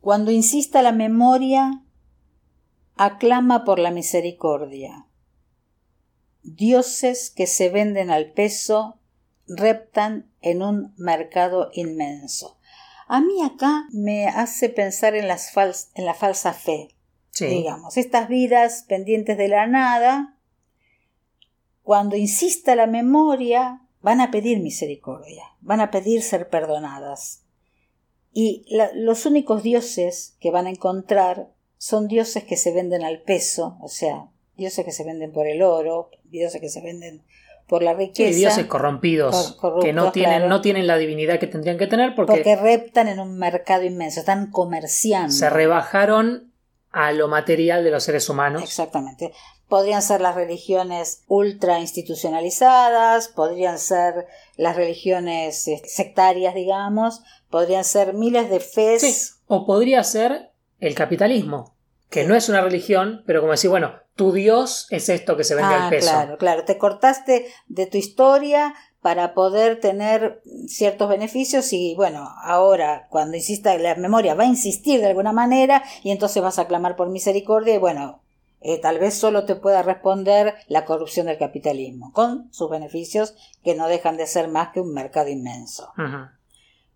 Cuando 0.02 0.32
insista 0.32 0.82
la 0.82 0.92
memoria, 0.92 1.84
aclama 2.96 3.64
por 3.64 3.78
la 3.80 3.92
misericordia. 3.92 5.06
Dioses 6.42 7.30
que 7.30 7.46
se 7.46 7.70
venden 7.70 8.10
al 8.10 8.32
peso 8.32 9.00
reptan 9.48 10.32
en 10.42 10.64
un 10.64 10.94
mercado 10.98 11.70
inmenso. 11.74 12.58
A 13.08 13.22
mí 13.22 13.44
acá 13.44 13.86
me 13.92 14.28
hace 14.28 14.70
pensar 14.70 15.16
en, 15.16 15.28
las 15.28 15.52
en 15.94 16.06
la 16.06 16.14
falsa 16.14 16.54
fe, 16.54 16.96
Sí. 17.30 17.46
digamos, 17.46 17.96
estas 17.96 18.28
vidas 18.28 18.84
pendientes 18.88 19.38
de 19.38 19.48
la 19.48 19.68
nada, 19.68 20.38
cuando 21.84 22.16
insista 22.16 22.76
la 22.76 22.88
memoria, 22.88 23.82
van 24.02 24.20
a 24.20 24.32
pedir 24.32 24.60
misericordia, 24.62 25.44
van 25.62 25.80
a 25.80 25.92
pedir 25.92 26.24
ser 26.24 26.50
perdonadas. 26.50 27.44
Y 28.34 28.66
la- 28.70 28.92
los 28.94 29.26
únicos 29.26 29.64
dioses 29.64 30.36
que 30.40 30.52
van 30.52 30.68
a 30.68 30.70
encontrar 30.70 31.50
son 31.78 32.08
dioses 32.08 32.44
que 32.44 32.58
se 32.58 32.74
venden 32.74 33.04
al 33.04 33.22
peso, 33.22 33.78
o 33.82 33.88
sea, 33.88 34.28
dioses 34.56 34.86
que 34.86 34.92
se 34.92 35.04
venden 35.04 35.32
por 35.32 35.48
el 35.48 35.62
oro, 35.64 36.12
dioses 36.26 36.62
que 36.62 36.70
se 36.70 36.82
venden 36.82 37.24
por 37.68 37.84
la 37.84 37.92
Sí, 37.92 37.98
riqueza, 37.98 38.38
dioses 38.38 38.66
corrompidos 38.66 39.54
corruptos, 39.54 39.86
que 39.86 39.94
no 39.94 40.12
tienen, 40.12 40.40
claro. 40.40 40.50
no 40.50 40.62
tienen 40.62 40.88
la 40.88 40.98
divinidad 40.98 41.40
que 41.40 41.48
tendrían 41.48 41.78
que 41.78 41.88
tener 41.88 42.16
porque, 42.16 42.34
porque 42.34 42.56
reptan 42.56 43.08
en 43.08 43.20
un 43.20 43.38
mercado 43.38 43.84
inmenso, 43.84 44.20
están 44.20 44.52
comerciando. 44.52 45.32
se 45.32 45.50
rebajaron 45.50 46.52
a 46.92 47.14
lo 47.14 47.30
material 47.30 47.84
de 47.86 47.92
los 47.92 48.04
seres 48.04 48.28
humanos. 48.30 48.62
Exactamente. 48.64 49.32
Podrían 49.72 50.02
ser 50.02 50.20
las 50.20 50.36
religiones 50.36 51.24
ultra 51.28 51.80
institucionalizadas, 51.80 53.30
podrían 53.30 53.80
ser 53.80 54.28
las 54.58 54.76
religiones 54.76 55.66
eh, 55.70 55.82
sectarias, 55.86 56.54
digamos, 56.54 57.22
podrían 57.50 57.86
ser 57.86 58.14
miles 58.14 58.50
de 58.50 58.60
fes. 58.60 59.02
Sí. 59.02 59.16
O 59.48 59.66
podría 59.66 60.04
ser 60.04 60.52
el 60.82 60.94
capitalismo, 60.94 61.78
que 62.10 62.26
no 62.26 62.36
es 62.36 62.50
una 62.50 62.60
religión, 62.60 63.24
pero 63.26 63.40
como 63.40 63.54
decir, 63.54 63.70
bueno, 63.70 63.94
tu 64.18 64.34
Dios 64.34 64.88
es 64.90 65.08
esto 65.08 65.38
que 65.38 65.46
se 65.46 65.56
vende 65.56 65.74
ah, 65.74 65.86
al 65.86 65.90
peso. 65.90 66.12
claro, 66.12 66.38
claro. 66.38 66.66
Te 66.66 66.78
cortaste 66.78 67.46
de 67.68 67.86
tu 67.86 67.98
historia 67.98 68.76
para 69.00 69.34
poder 69.34 69.80
tener 69.80 70.42
ciertos 70.68 71.08
beneficios 71.08 71.72
y 71.72 71.96
bueno, 71.96 72.28
ahora 72.44 73.08
cuando 73.10 73.38
insista 73.38 73.78
la 73.78 73.96
memoria 73.96 74.36
va 74.36 74.44
a 74.44 74.48
insistir 74.48 75.00
de 75.00 75.08
alguna 75.08 75.32
manera 75.32 75.82
y 76.04 76.12
entonces 76.12 76.44
vas 76.44 76.60
a 76.60 76.68
clamar 76.68 76.98
por 76.98 77.10
misericordia 77.10 77.76
y 77.76 77.78
bueno, 77.78 78.22
eh, 78.62 78.80
tal 78.80 79.00
vez 79.00 79.16
solo 79.16 79.46
te 79.46 79.56
pueda 79.56 79.82
responder 79.84 80.54
la 80.68 80.86
corrupción 80.86 81.26
del 81.28 81.38
capitalismo, 81.38 82.14
con 82.14 82.52
sus 82.54 82.70
beneficios 82.70 83.34
que 83.64 83.76
no 83.76 83.88
dejan 83.88 84.18
de 84.18 84.28
ser 84.28 84.48
más 84.48 84.70
que 84.70 84.80
un 84.82 84.94
mercado 84.94 85.30
inmenso. 85.30 85.92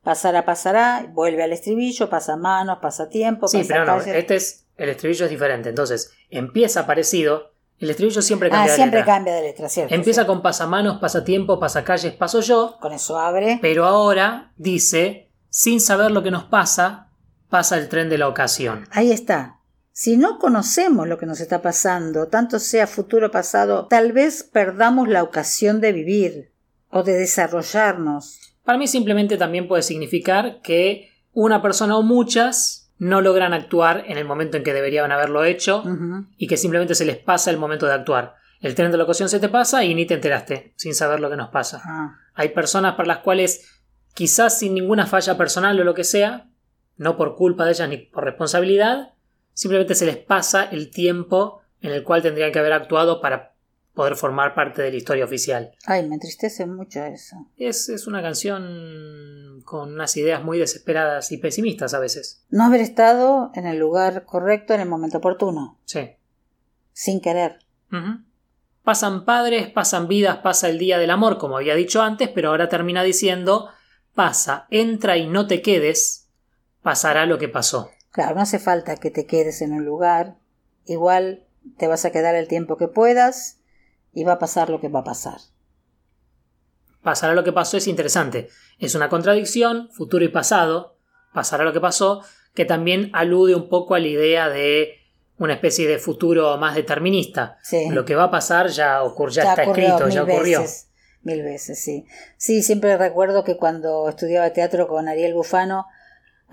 Pasará, 0.03 0.45
pasará, 0.45 1.07
vuelve 1.11 1.43
al 1.43 1.51
estribillo, 1.51 2.09
pasa 2.09 2.35
manos, 2.37 2.77
pasa 2.81 3.09
tiempo, 3.09 3.47
Sí, 3.47 3.57
pasa 3.59 3.67
pero 3.73 3.85
no, 3.85 3.97
este 4.01 4.35
es, 4.35 4.65
el 4.77 4.89
estribillo 4.89 5.25
es 5.25 5.31
diferente. 5.31 5.69
Entonces, 5.69 6.11
empieza 6.29 6.85
parecido, 6.85 7.51
el 7.79 7.89
estribillo 7.89 8.21
siempre 8.21 8.49
Ah, 8.49 8.51
cambia 8.51 8.71
de 8.71 8.75
siempre 8.75 8.99
letra. 8.99 9.13
cambia 9.15 9.33
de 9.33 9.41
letra, 9.41 9.67
¿cierto? 9.67 9.95
Empieza 9.95 10.21
cierto. 10.21 10.31
con 10.33 10.43
pasamanos, 10.43 10.99
pasatiempo, 10.99 11.59
pasacalles, 11.59 12.13
paso 12.13 12.41
yo, 12.41 12.77
Con 12.79 12.93
eso 12.93 13.17
abre. 13.17 13.57
pero 13.61 13.85
ahora 13.85 14.51
dice, 14.57 15.31
sin 15.49 15.81
saber 15.81 16.11
lo 16.11 16.21
que 16.21 16.29
nos 16.29 16.43
pasa, 16.43 17.09
pasa 17.49 17.75
el 17.77 17.89
tren 17.89 18.07
de 18.07 18.19
la 18.19 18.27
ocasión. 18.27 18.87
Ahí 18.91 19.11
está. 19.11 19.54
Si 19.97 20.17
no 20.17 20.39
conocemos 20.39 21.07
lo 21.07 21.17
que 21.17 21.25
nos 21.25 21.39
está 21.39 21.61
pasando, 21.61 22.27
tanto 22.27 22.59
sea 22.59 22.85
futuro 22.85 23.27
o 23.27 23.31
pasado, 23.31 23.87
tal 23.87 24.11
vez 24.11 24.43
perdamos 24.43 25.07
la 25.07 25.23
ocasión 25.23 25.79
de 25.79 25.93
vivir 25.93 26.51
o 26.89 27.03
de 27.03 27.13
desarrollarnos. 27.13 28.57
Para 28.65 28.77
mí 28.77 28.87
simplemente 28.87 29.37
también 29.37 29.69
puede 29.69 29.83
significar 29.83 30.59
que 30.61 31.11
una 31.31 31.61
persona 31.61 31.95
o 31.95 32.03
muchas 32.03 32.91
no 32.97 33.21
logran 33.21 33.53
actuar 33.53 34.03
en 34.07 34.17
el 34.17 34.25
momento 34.25 34.57
en 34.57 34.63
que 34.63 34.73
deberían 34.73 35.13
haberlo 35.13 35.45
hecho 35.45 35.85
y 36.35 36.47
que 36.47 36.57
simplemente 36.57 36.93
se 36.93 37.05
les 37.05 37.15
pasa 37.15 37.49
el 37.49 37.57
momento 37.57 37.85
de 37.85 37.93
actuar. 37.93 38.35
El 38.59 38.75
tren 38.75 38.91
de 38.91 38.97
la 38.97 39.05
ocasión 39.05 39.29
se 39.29 39.39
te 39.39 39.47
pasa 39.47 39.85
y 39.85 39.95
ni 39.95 40.05
te 40.05 40.15
enteraste, 40.15 40.73
sin 40.75 40.93
saber 40.93 41.21
lo 41.21 41.29
que 41.29 41.37
nos 41.37 41.51
pasa. 41.51 41.81
Ah, 41.85 42.17
Hay 42.33 42.49
personas 42.49 42.95
para 42.95 43.07
las 43.07 43.19
cuales, 43.19 43.81
quizás 44.13 44.59
sin 44.59 44.73
ninguna 44.73 45.05
falla 45.05 45.37
personal 45.37 45.79
o 45.79 45.85
lo 45.85 45.93
que 45.93 46.03
sea, 46.03 46.49
no 46.97 47.15
por 47.15 47.37
culpa 47.37 47.63
de 47.63 47.71
ellas 47.71 47.87
ni 47.87 47.95
por 47.95 48.25
responsabilidad, 48.25 49.14
simplemente 49.55 49.95
se 49.95 50.05
les 50.05 50.17
pasa 50.17 50.65
el 50.65 50.91
tiempo 50.91 51.61
en 51.81 51.91
el 51.91 52.03
cual 52.03 52.21
tendrían 52.21 52.51
que 52.51 52.59
haber 52.59 52.73
actuado 52.73 53.19
para 53.21 53.53
poder 53.95 54.15
formar 54.15 54.53
parte 54.53 54.81
de 54.81 54.91
la 54.91 54.97
historia 54.97 55.23
oficial. 55.25 55.71
Ay, 55.85 56.05
me 56.07 56.15
entristece 56.15 56.65
mucho 56.67 57.03
eso. 57.03 57.37
Es, 57.57 57.87
es 57.89 58.05
una 58.07 58.21
canción 58.21 59.61
con 59.63 59.93
unas 59.93 60.15
ideas 60.17 60.43
muy 60.43 60.59
desesperadas 60.59 61.31
y 61.31 61.37
pesimistas 61.37 61.93
a 61.93 61.99
veces. 61.99 62.43
No 62.49 62.65
haber 62.65 62.81
estado 62.81 63.51
en 63.55 63.65
el 63.65 63.77
lugar 63.79 64.25
correcto 64.25 64.73
en 64.73 64.81
el 64.81 64.89
momento 64.89 65.17
oportuno, 65.19 65.79
Sí. 65.85 66.09
sin 66.93 67.21
querer. 67.21 67.59
Ujú. 67.91 68.19
Pasan 68.83 69.25
padres, 69.25 69.69
pasan 69.71 70.07
vidas, 70.07 70.37
pasa 70.39 70.69
el 70.69 70.77
día 70.77 70.99
del 70.99 71.09
amor, 71.09 71.37
como 71.37 71.57
había 71.57 71.73
dicho 71.75 72.01
antes, 72.01 72.29
pero 72.29 72.49
ahora 72.49 72.69
termina 72.69 73.01
diciendo 73.01 73.69
pasa, 74.13 74.67
entra 74.69 75.17
y 75.17 75.27
no 75.27 75.47
te 75.47 75.61
quedes, 75.61 76.27
pasará 76.81 77.25
lo 77.25 77.37
que 77.37 77.47
pasó. 77.49 77.89
Claro, 78.15 78.35
no 78.35 78.41
hace 78.41 78.59
falta 78.59 78.95
que 78.95 79.11
te 79.11 79.25
quedes 79.25 79.61
en 79.61 79.73
un 79.73 79.83
lugar. 79.83 80.37
Igual 80.85 81.43
te 81.77 81.87
vas 81.87 82.05
a 82.05 82.11
quedar 82.11 82.33
el 82.35 82.47
tiempo 82.47 82.77
que 82.77 82.87
puedas 82.87 83.59
y 84.13 84.23
va 84.23 84.33
a 84.33 84.39
pasar 84.39 84.69
lo 84.69 84.79
que 84.79 84.87
va 84.87 85.01
a 85.01 85.03
pasar. 85.03 85.37
Pasará 87.03 87.33
lo 87.33 87.43
que 87.43 87.51
pasó 87.51 87.75
es 87.75 87.87
interesante. 87.87 88.47
Es 88.79 88.95
una 88.95 89.09
contradicción, 89.09 89.89
futuro 89.91 90.23
y 90.23 90.29
pasado. 90.29 90.95
Pasará 91.33 91.65
lo 91.65 91.73
que 91.73 91.81
pasó, 91.81 92.21
que 92.53 92.63
también 92.63 93.09
alude 93.11 93.53
un 93.53 93.67
poco 93.67 93.95
a 93.95 93.99
la 93.99 94.07
idea 94.07 94.47
de 94.47 94.93
una 95.37 95.55
especie 95.55 95.85
de 95.85 95.99
futuro 95.99 96.55
más 96.57 96.73
determinista. 96.75 97.57
Sí. 97.63 97.89
Lo 97.89 98.05
que 98.05 98.15
va 98.15 98.23
a 98.23 98.31
pasar 98.31 98.69
ya, 98.69 99.03
ocur- 99.03 99.31
ya, 99.31 99.43
está 99.49 99.63
ocurrió 99.63 99.87
escrito, 99.89 100.07
ya 100.07 100.23
ocurrió. 100.23 100.61
Veces, 100.61 100.87
mil 101.21 101.43
veces, 101.43 101.83
sí. 101.83 102.05
Sí, 102.37 102.63
siempre 102.63 102.95
recuerdo 102.95 103.43
que 103.43 103.57
cuando 103.57 104.07
estudiaba 104.07 104.53
teatro 104.53 104.87
con 104.87 105.09
Ariel 105.09 105.33
Bufano, 105.33 105.87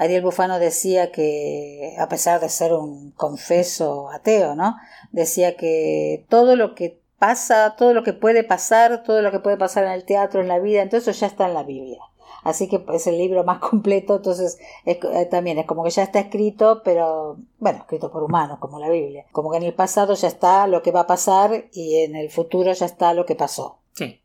Ariel 0.02 0.22
Bufano 0.22 0.58
decía 0.58 1.12
que, 1.12 1.94
a 1.98 2.08
pesar 2.08 2.40
de 2.40 2.48
ser 2.48 2.72
un 2.72 3.12
confeso 3.12 4.10
ateo, 4.10 4.54
¿no? 4.54 4.76
Decía 5.12 5.56
que 5.56 6.24
todo 6.28 6.56
lo 6.56 6.74
que 6.74 7.00
pasa, 7.18 7.74
todo 7.76 7.94
lo 7.94 8.02
que 8.02 8.12
puede 8.12 8.44
pasar, 8.44 9.02
todo 9.04 9.22
lo 9.22 9.30
que 9.30 9.38
puede 9.40 9.56
pasar 9.56 9.84
en 9.84 9.92
el 9.92 10.04
teatro, 10.04 10.40
en 10.40 10.48
la 10.48 10.58
vida, 10.58 10.82
entonces 10.82 11.18
ya 11.20 11.26
está 11.26 11.46
en 11.46 11.54
la 11.54 11.62
Biblia. 11.62 12.00
Así 12.44 12.68
que 12.68 12.84
es 12.92 13.06
el 13.06 13.18
libro 13.18 13.44
más 13.44 13.58
completo, 13.70 14.16
entonces 14.16 14.58
es- 14.84 14.98
eh, 15.04 15.26
también 15.26 15.58
es 15.58 15.66
como 15.66 15.84
que 15.84 15.90
ya 15.90 16.02
está 16.02 16.18
escrito, 16.18 16.82
pero 16.84 17.36
bueno, 17.58 17.78
escrito 17.78 18.10
por 18.10 18.24
humanos, 18.24 18.58
como 18.58 18.80
la 18.80 18.88
Biblia. 18.88 19.26
Como 19.32 19.50
que 19.52 19.58
en 19.58 19.62
el 19.64 19.74
pasado 19.74 20.14
ya 20.14 20.26
está 20.28 20.66
lo 20.66 20.82
que 20.82 20.90
va 20.90 21.00
a 21.00 21.06
pasar 21.06 21.66
y 21.72 21.98
en 22.02 22.16
el 22.16 22.30
futuro 22.30 22.72
ya 22.72 22.86
está 22.86 23.14
lo 23.14 23.24
que 23.26 23.36
pasó. 23.36 23.78
Sí. 23.94 24.21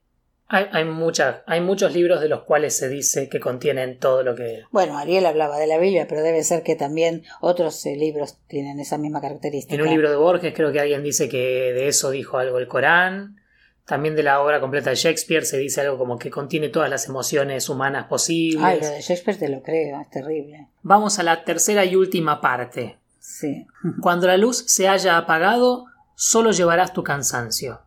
Hay, 0.50 0.68
hay, 0.72 0.86
muchas, 0.86 1.38
hay 1.46 1.60
muchos 1.60 1.94
libros 1.94 2.22
de 2.22 2.30
los 2.30 2.44
cuales 2.44 2.78
se 2.78 2.88
dice 2.88 3.28
que 3.28 3.40
contienen 3.40 4.00
todo 4.00 4.24
lo 4.24 4.34
que... 4.34 4.64
Bueno, 4.72 4.98
Ariel 4.98 5.26
hablaba 5.26 5.60
de 5.60 5.68
la 5.68 5.78
Biblia, 5.78 6.08
pero 6.08 6.24
debe 6.24 6.42
ser 6.44 6.64
que 6.64 6.76
también 6.76 7.24
otros 7.42 7.86
eh, 7.86 7.98
libros 7.98 8.38
tienen 8.48 8.80
esa 8.80 8.98
misma 8.98 9.20
característica. 9.20 9.76
En 9.76 9.82
un 9.82 9.90
libro 9.90 10.10
de 10.10 10.16
Borges 10.16 10.54
creo 10.56 10.72
que 10.72 10.80
alguien 10.80 11.04
dice 11.04 11.28
que 11.28 11.74
de 11.74 11.88
eso 11.90 12.12
dijo 12.12 12.38
algo 12.38 12.60
el 12.60 12.68
Corán. 12.68 13.42
También 13.86 14.16
de 14.16 14.24
la 14.24 14.42
obra 14.42 14.60
completa 14.60 14.90
de 14.90 14.98
Shakespeare 14.98 15.46
se 15.46 15.58
dice 15.58 15.80
algo 15.82 15.98
como 15.98 16.18
que 16.18 16.30
contiene 16.30 16.68
todas 16.68 16.90
las 16.90 17.08
emociones 17.08 17.70
humanas 17.70 18.08
posibles. 18.08 18.64
Ay, 18.64 18.80
lo 18.82 18.88
de 18.88 19.02
Shakespeare 19.02 19.40
te 19.40 19.50
lo 19.50 19.64
creo, 19.64 20.02
es 20.02 20.10
terrible. 20.10 20.68
Vamos 20.82 21.20
a 21.20 21.24
la 21.24 21.46
tercera 21.46 21.86
y 21.86 21.96
última 21.96 22.42
parte. 22.42 22.98
Sí. 23.20 23.66
Cuando 24.02 24.28
la 24.28 24.36
luz 24.36 24.66
se 24.68 24.90
haya 24.90 25.18
apagado, 25.18 25.86
solo 26.16 26.52
llevarás 26.52 26.92
tu 26.92 27.04
cansancio. 27.04 27.82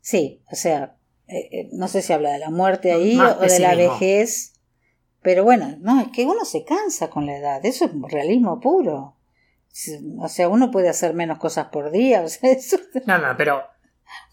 Sí, 0.00 0.40
o 0.50 0.56
sea, 0.56 0.95
eh, 1.28 1.48
eh, 1.52 1.68
no 1.72 1.88
sé 1.88 2.02
si 2.02 2.12
habla 2.12 2.30
de 2.32 2.38
la 2.38 2.50
muerte 2.50 2.92
ahí 2.92 3.16
Más 3.16 3.36
o 3.36 3.40
de 3.40 3.58
la 3.58 3.74
vejez, 3.74 4.52
pero 5.22 5.42
bueno, 5.44 5.76
no, 5.80 6.00
es 6.00 6.08
que 6.08 6.24
uno 6.24 6.44
se 6.44 6.64
cansa 6.64 7.10
con 7.10 7.26
la 7.26 7.36
edad, 7.36 7.64
eso 7.66 7.84
es 7.86 7.90
realismo 8.08 8.60
puro. 8.60 9.16
O 10.20 10.28
sea, 10.28 10.48
uno 10.48 10.70
puede 10.70 10.88
hacer 10.88 11.12
menos 11.14 11.38
cosas 11.38 11.66
por 11.68 11.90
día, 11.90 12.20
o 12.24 12.28
sea, 12.28 12.50
eso... 12.52 12.76
No, 13.06 13.18
no, 13.18 13.36
pero 13.36 13.62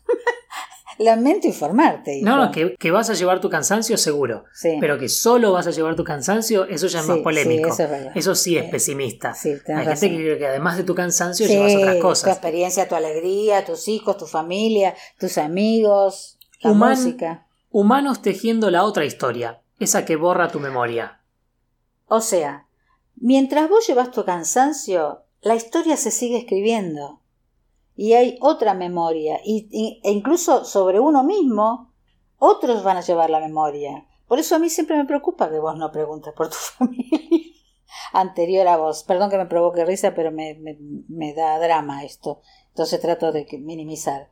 Lamento 1.00 1.48
informarte. 1.48 2.18
hijo. 2.18 2.26
No, 2.26 2.38
no, 2.38 2.52
que, 2.52 2.76
que 2.78 2.92
vas 2.92 3.10
a 3.10 3.16
llevar 3.16 3.42
tu 3.42 3.50
cansancio 3.50 3.98
seguro. 3.98 4.46
Sí. 4.54 4.78
Pero 4.80 5.00
que 5.00 5.10
solo 5.10 5.52
vas 5.52 5.66
a 5.66 5.72
llevar 5.72 5.96
tu 5.96 6.04
cansancio, 6.04 6.66
eso 6.66 6.86
ya 6.86 7.00
es 7.00 7.06
Sí, 7.06 7.10
más 7.10 7.18
sí, 7.18 7.24
polémico. 7.24 7.70
eso 7.70 7.84
es 7.84 7.90
verdad. 7.90 8.12
Eso 8.14 8.36
sí 8.36 8.58
es 8.58 8.70
pesimista. 8.70 9.34
Hay 9.44 9.54
razón. 9.56 9.86
gente 9.86 10.10
que 10.10 10.16
cree 10.24 10.38
que 10.38 10.46
además 10.48 10.78
de 10.78 10.84
tu 10.84 10.94
cansancio 10.94 11.48
llevas 11.48 11.74
otras 11.76 11.96
tu 11.96 12.02
cosas. 12.02 12.30
experiencia, 12.34 12.88
tu 12.88 12.94
alegría, 12.94 13.66
tus 13.66 13.88
hijos, 13.88 14.18
tu 14.18 14.28
familia, 14.28 14.94
tus 15.20 15.40
amigos, 15.40 16.38
la 16.63 16.71
Human- 16.71 16.89
música. 16.91 17.47
Humanos 17.71 18.21
tejiendo 18.21 18.69
la 18.71 18.84
otra 18.84 19.06
historia, 19.06 19.62
esa 19.80 20.06
que 20.06 20.15
borra 20.15 20.49
tu 20.49 20.60
memoria. 20.60 21.21
O 22.08 22.21
sea, 22.21 22.67
mientras 23.15 23.69
vos 23.69 23.88
llevas 23.88 24.12
tu 24.12 24.23
cansancio, 24.26 25.23
la 25.41 25.56
historia 25.56 25.97
se 25.97 26.12
sigue 26.12 26.38
escribiendo. 26.38 27.19
Y 27.95 28.13
hay 28.13 28.38
otra 28.41 28.73
memoria. 28.73 29.39
Y, 29.43 29.67
y- 29.71 30.02
e 30.04 30.12
incluso 30.12 30.65
sobre 30.65 30.99
uno 30.99 31.23
mismo, 31.23 31.91
otros 32.38 32.84
van 32.84 32.97
a 32.97 33.02
llevar 33.02 33.30
la 33.30 33.39
memoria. 33.39 34.08
Por 34.28 34.39
eso 34.39 34.56
a 34.56 34.60
mí 34.60 34.69
siempre 34.69 34.97
me 34.97 35.06
preocupa 35.06 35.49
que 35.49 35.60
vos 35.60 35.76
no 35.78 35.91
preguntes 35.91 36.34
por 36.34 36.49
tu 36.49 36.56
familia 36.78 37.19
anterior 38.13 38.67
a 38.67 38.78
vos. 38.78 39.04
Perdón 39.04 39.30
que 39.30 39.38
me 39.38 39.45
provoque 39.45 39.86
risa, 39.86 40.13
pero 40.15 40.32
me, 40.32 40.56
me- 40.56 40.78
me 41.08 41.34
da 41.34 41.60
drama 41.60 42.04
esto. 42.04 42.41
Entonces 42.69 42.99
trato 43.02 43.32
de 43.32 43.45
minimizar. 43.62 44.30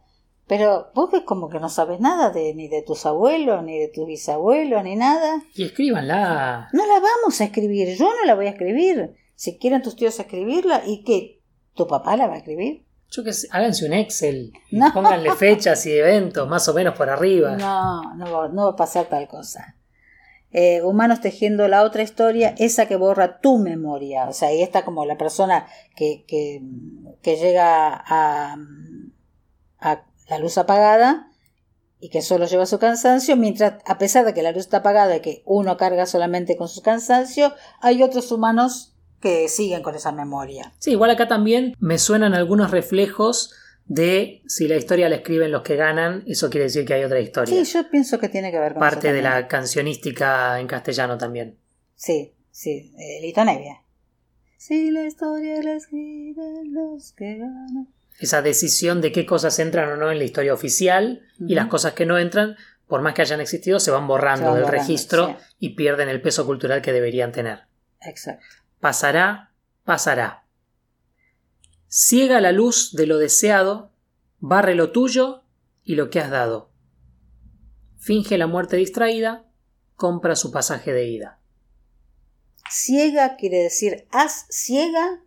Pero 0.51 0.91
vos 0.93 1.09
ves 1.09 1.21
como 1.21 1.47
que 1.47 1.61
no 1.61 1.69
sabes 1.69 2.01
nada 2.01 2.29
de, 2.29 2.53
ni 2.53 2.67
de 2.67 2.81
tus 2.81 3.05
abuelos, 3.05 3.63
ni 3.63 3.79
de 3.79 3.87
tus 3.87 4.05
bisabuelos, 4.05 4.83
ni 4.83 4.97
nada. 4.97 5.41
Y 5.55 5.63
escríbanla. 5.63 6.67
No 6.73 6.85
la 6.85 6.95
vamos 6.95 7.39
a 7.39 7.45
escribir, 7.45 7.95
yo 7.95 8.03
no 8.03 8.25
la 8.25 8.35
voy 8.35 8.47
a 8.47 8.49
escribir. 8.49 9.15
Si 9.33 9.57
quieren 9.57 9.81
tus 9.81 9.95
tíos 9.95 10.19
escribirla, 10.19 10.83
¿y 10.85 11.05
qué? 11.05 11.39
¿Tu 11.73 11.87
papá 11.87 12.17
la 12.17 12.27
va 12.27 12.33
a 12.33 12.39
escribir? 12.39 12.85
Yo 13.09 13.23
que 13.23 13.31
sé, 13.31 13.47
háganse 13.49 13.85
un 13.85 13.93
Excel. 13.93 14.51
No. 14.71 14.91
Pónganle 14.93 15.31
fechas 15.35 15.85
y 15.85 15.93
eventos, 15.93 16.49
más 16.49 16.67
o 16.67 16.73
menos 16.73 16.97
por 16.97 17.09
arriba. 17.09 17.55
No, 17.55 18.13
no 18.15 18.29
va, 18.29 18.49
no 18.49 18.65
va 18.65 18.71
a 18.71 18.75
pasar 18.75 19.05
tal 19.05 19.29
cosa. 19.29 19.77
Eh, 20.51 20.81
humanos 20.81 21.21
tejiendo 21.21 21.69
la 21.69 21.83
otra 21.83 22.03
historia, 22.03 22.55
esa 22.57 22.89
que 22.89 22.97
borra 22.97 23.39
tu 23.39 23.57
memoria. 23.57 24.27
O 24.27 24.33
sea, 24.33 24.49
ahí 24.49 24.61
está 24.61 24.83
como 24.83 25.05
la 25.05 25.17
persona 25.17 25.65
que, 25.95 26.25
que, 26.27 26.61
que 27.21 27.37
llega 27.37 28.03
a, 28.05 28.57
a 29.79 30.11
la 30.31 30.39
luz 30.39 30.57
apagada 30.57 31.27
y 31.99 32.09
que 32.09 32.21
solo 32.21 32.45
lleva 32.45 32.65
su 32.65 32.79
cansancio, 32.79 33.35
mientras, 33.35 33.73
a 33.85 33.97
pesar 33.97 34.25
de 34.25 34.33
que 34.33 34.41
la 34.41 34.53
luz 34.53 34.61
está 34.61 34.77
apagada 34.77 35.17
y 35.17 35.19
que 35.19 35.43
uno 35.45 35.75
carga 35.75 36.05
solamente 36.05 36.55
con 36.55 36.69
su 36.69 36.81
cansancio, 36.81 37.53
hay 37.81 38.01
otros 38.01 38.31
humanos 38.31 38.95
que 39.19 39.49
siguen 39.49 39.83
con 39.83 39.93
esa 39.93 40.13
memoria. 40.13 40.73
Sí, 40.79 40.91
igual 40.91 41.11
acá 41.11 41.27
también 41.27 41.75
me 41.79 41.99
suenan 41.99 42.33
algunos 42.33 42.71
reflejos 42.71 43.53
de 43.85 44.41
si 44.47 44.69
la 44.69 44.77
historia 44.77 45.09
la 45.09 45.17
escriben 45.17 45.51
los 45.51 45.63
que 45.63 45.75
ganan, 45.75 46.23
eso 46.25 46.49
quiere 46.49 46.63
decir 46.65 46.85
que 46.85 46.93
hay 46.93 47.03
otra 47.03 47.19
historia. 47.19 47.53
Sí, 47.53 47.71
yo 47.71 47.89
pienso 47.89 48.17
que 48.17 48.29
tiene 48.29 48.51
que 48.51 48.59
ver 48.59 48.71
con 48.71 48.79
Parte 48.79 49.09
eso 49.09 49.15
de 49.15 49.21
la 49.21 49.47
cancionística 49.49 50.59
en 50.61 50.67
castellano 50.67 51.17
también. 51.17 51.57
Sí, 51.95 52.33
sí, 52.51 52.93
eh, 52.97 53.21
Lito 53.21 53.43
Nevia. 53.43 53.83
Si 54.57 54.91
la 54.91 55.03
historia 55.03 55.61
la 55.61 55.73
escriben 55.73 56.73
los 56.73 57.11
que 57.11 57.37
ganan. 57.37 57.89
Esa 58.21 58.41
decisión 58.41 59.01
de 59.01 59.12
qué 59.12 59.25
cosas 59.25 59.57
entran 59.60 59.89
o 59.89 59.97
no 59.97 60.12
en 60.12 60.19
la 60.19 60.23
historia 60.23 60.53
oficial 60.53 61.27
y 61.39 61.55
las 61.55 61.67
cosas 61.67 61.93
que 61.93 62.05
no 62.05 62.19
entran, 62.19 62.55
por 62.88 63.01
más 63.01 63.13
que 63.15 63.23
hayan 63.23 63.41
existido, 63.41 63.79
se 63.79 63.89
van 63.89 64.07
borrando 64.07 64.43
Se 64.43 64.45
van 64.45 64.53
del 64.55 64.63
borrando, 64.63 64.88
registro 64.88 65.27
sí. 65.27 65.55
y 65.60 65.69
pierden 65.69 66.07
el 66.07 66.21
peso 66.21 66.45
cultural 66.45 66.81
que 66.81 66.93
deberían 66.93 67.31
tener. 67.31 67.62
Exacto. 68.01 68.45
Pasará, 68.79 69.51
pasará. 69.84 70.45
Ciega 71.88 72.39
la 72.41 72.51
luz 72.51 72.93
de 72.93 73.07
lo 73.07 73.17
deseado, 73.17 73.91
barre 74.39 74.75
lo 74.75 74.91
tuyo 74.91 75.43
y 75.84 75.95
lo 75.95 76.10
que 76.10 76.19
has 76.19 76.29
dado. 76.29 76.69
Finge 77.97 78.38
la 78.38 78.47
muerte 78.47 78.77
distraída, 78.77 79.45
compra 79.95 80.36
su 80.36 80.51
pasaje 80.51 80.93
de 80.93 81.07
ida. 81.07 81.39
Ciega 82.69 83.36
quiere 83.36 83.57
decir, 83.63 84.07
¿haz 84.12 84.45
ciega 84.49 85.21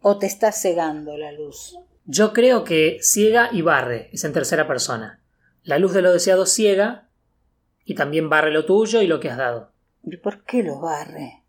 o 0.00 0.18
te 0.18 0.26
está 0.26 0.50
cegando 0.52 1.16
la 1.16 1.32
luz? 1.32 1.78
Yo 2.10 2.32
creo 2.32 2.64
que 2.64 3.00
ciega 3.02 3.50
y 3.52 3.60
barre 3.60 4.08
es 4.14 4.24
en 4.24 4.32
tercera 4.32 4.66
persona. 4.66 5.22
La 5.62 5.78
luz 5.78 5.92
de 5.92 6.00
lo 6.00 6.10
deseado 6.10 6.46
ciega 6.46 7.10
y 7.84 7.96
también 7.96 8.30
barre 8.30 8.50
lo 8.50 8.64
tuyo 8.64 9.02
y 9.02 9.06
lo 9.06 9.20
que 9.20 9.28
has 9.28 9.36
dado. 9.36 9.72
¿Y 10.02 10.16
por 10.16 10.42
qué 10.44 10.62
lo 10.62 10.80
barre? 10.80 11.44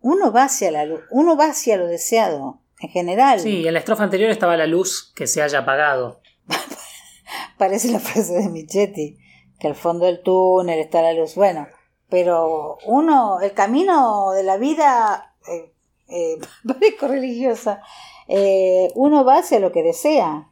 Uno 0.00 0.30
va 0.30 0.44
hacia 0.44 0.70
la 0.70 0.84
luz, 0.84 1.00
uno 1.10 1.36
va 1.36 1.46
hacia 1.46 1.76
lo 1.76 1.88
deseado, 1.88 2.60
en 2.78 2.90
general. 2.90 3.40
Sí, 3.40 3.66
en 3.66 3.72
la 3.72 3.80
estrofa 3.80 4.04
anterior 4.04 4.30
estaba 4.30 4.56
la 4.56 4.68
luz 4.68 5.12
que 5.16 5.26
se 5.26 5.42
haya 5.42 5.58
apagado. 5.58 6.20
Parece 7.58 7.90
la 7.90 7.98
frase 7.98 8.34
de 8.34 8.48
Michetti, 8.50 9.18
que 9.58 9.66
al 9.66 9.74
fondo 9.74 10.06
del 10.06 10.22
túnel 10.22 10.78
está 10.78 11.02
la 11.02 11.12
luz. 11.12 11.34
Bueno, 11.34 11.66
pero 12.08 12.78
uno, 12.86 13.40
el 13.40 13.52
camino 13.52 14.30
de 14.30 14.44
la 14.44 14.58
vida, 14.58 15.34
eh, 15.48 15.74
eh, 16.06 16.38
parezco 16.68 17.08
religiosa, 17.08 17.82
eh, 18.28 18.92
uno 18.94 19.24
va 19.24 19.38
hacia 19.38 19.58
lo 19.58 19.72
que 19.72 19.82
desea. 19.82 20.50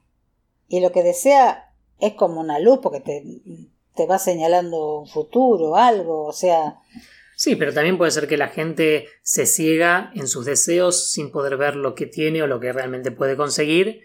Y 0.69 0.81
lo 0.81 0.91
que 0.91 1.03
desea 1.03 1.73
es 2.01 2.15
como 2.15 2.41
una 2.41 2.59
luz, 2.59 2.81
porque 2.83 3.01
te, 3.01 3.25
te 3.95 4.07
va 4.07 4.19
señalando 4.19 5.01
un 5.01 5.07
futuro, 5.07 5.77
algo, 5.77 6.25
o 6.25 6.33
sea, 6.33 6.81
Sí, 7.39 7.55
pero 7.55 7.75
también 7.75 7.99
puede 7.99 8.13
ser 8.13 8.29
que 8.29 8.39
la 8.39 8.49
gente 8.49 9.09
se 9.23 9.45
ciega 9.45 10.11
en 10.15 10.27
sus 10.27 10.47
deseos 10.47 11.11
sin 11.13 11.31
poder 11.31 11.59
ver 11.59 11.77
lo 11.77 11.95
que 11.95 12.07
tiene 12.07 12.43
o 12.43 12.47
lo 12.47 12.61
que 12.61 12.73
realmente 12.73 13.11
puede 13.11 13.37
conseguir 13.37 14.01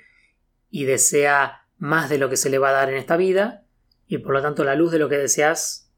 y 0.70 0.84
desea 0.84 1.66
más 1.78 2.10
de 2.10 2.18
lo 2.18 2.30
que 2.30 2.36
se 2.36 2.50
le 2.50 2.60
va 2.60 2.70
a 2.70 2.74
dar 2.74 2.90
en 2.90 2.98
esta 2.98 3.16
vida 3.16 3.64
y 4.06 4.18
por 4.18 4.34
lo 4.34 4.42
tanto 4.42 4.66
la 4.66 4.76
luz 4.76 4.92
de 4.92 5.00
lo 5.00 5.08
que 5.08 5.18
deseas 5.18 5.90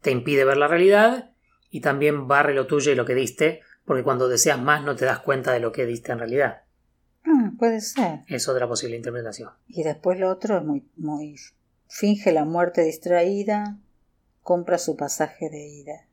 te 0.00 0.10
impide 0.10 0.46
ver 0.46 0.56
la 0.56 0.66
realidad 0.66 1.32
y 1.70 1.82
también 1.82 2.26
barre 2.26 2.54
lo 2.54 2.66
tuyo 2.66 2.90
y 2.90 2.94
lo 2.94 3.04
que 3.04 3.14
diste 3.14 3.60
porque 3.84 4.02
cuando 4.02 4.26
deseas 4.26 4.58
más 4.58 4.82
no 4.82 4.96
te 4.96 5.04
das 5.04 5.18
cuenta 5.18 5.52
de 5.52 5.60
lo 5.60 5.72
que 5.72 5.84
diste 5.84 6.12
en 6.12 6.20
realidad. 6.20 6.62
Puede 7.58 7.80
ser. 7.80 8.20
Es 8.26 8.48
otra 8.48 8.66
posible 8.66 8.96
interpretación. 8.96 9.50
Y 9.66 9.82
después 9.82 10.18
lo 10.18 10.30
otro 10.30 10.58
es 10.58 10.64
muy, 10.64 10.84
muy, 10.96 11.36
finge 11.86 12.32
la 12.32 12.44
muerte 12.44 12.82
distraída, 12.82 13.78
compra 14.42 14.78
su 14.78 14.96
pasaje 14.96 15.50
de 15.50 15.68
ida. 15.68 16.06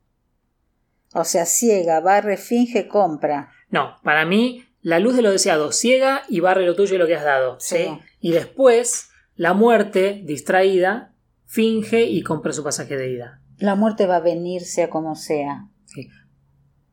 O 1.14 1.24
sea, 1.24 1.46
ciega, 1.46 2.00
barre, 2.00 2.36
finge, 2.36 2.88
compra. 2.88 3.50
No, 3.70 3.96
para 4.02 4.26
mí 4.26 4.64
la 4.82 4.98
luz 4.98 5.16
de 5.16 5.22
lo 5.22 5.30
deseado 5.30 5.72
ciega 5.72 6.22
y 6.28 6.40
barre 6.40 6.66
lo 6.66 6.76
tuyo 6.76 6.96
y 6.96 6.98
lo 6.98 7.06
que 7.06 7.14
has 7.14 7.24
dado. 7.24 7.58
¿sí? 7.58 7.76
Sí. 7.76 7.98
Y 8.20 8.32
después 8.32 9.10
la 9.34 9.54
muerte 9.54 10.22
distraída 10.24 11.12
finge 11.46 12.04
y 12.04 12.22
compra 12.22 12.52
su 12.52 12.62
pasaje 12.62 12.96
de 12.96 13.10
ida. 13.10 13.40
La 13.58 13.74
muerte 13.74 14.06
va 14.06 14.16
a 14.16 14.20
venir 14.20 14.62
sea 14.62 14.90
como 14.90 15.14
sea. 15.14 15.68
Sí. 15.86 16.08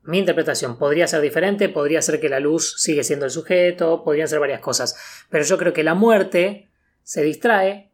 Mi 0.03 0.19
interpretación 0.19 0.77
podría 0.77 1.07
ser 1.07 1.21
diferente, 1.21 1.69
podría 1.69 2.01
ser 2.01 2.19
que 2.19 2.29
la 2.29 2.39
luz 2.39 2.75
sigue 2.77 3.03
siendo 3.03 3.25
el 3.25 3.31
sujeto, 3.31 4.03
podrían 4.03 4.27
ser 4.27 4.39
varias 4.39 4.59
cosas, 4.59 4.95
pero 5.29 5.43
yo 5.45 5.57
creo 5.57 5.71
que 5.73 5.83
la 5.83 5.93
muerte 5.93 6.69
se 7.03 7.23
distrae, 7.23 7.89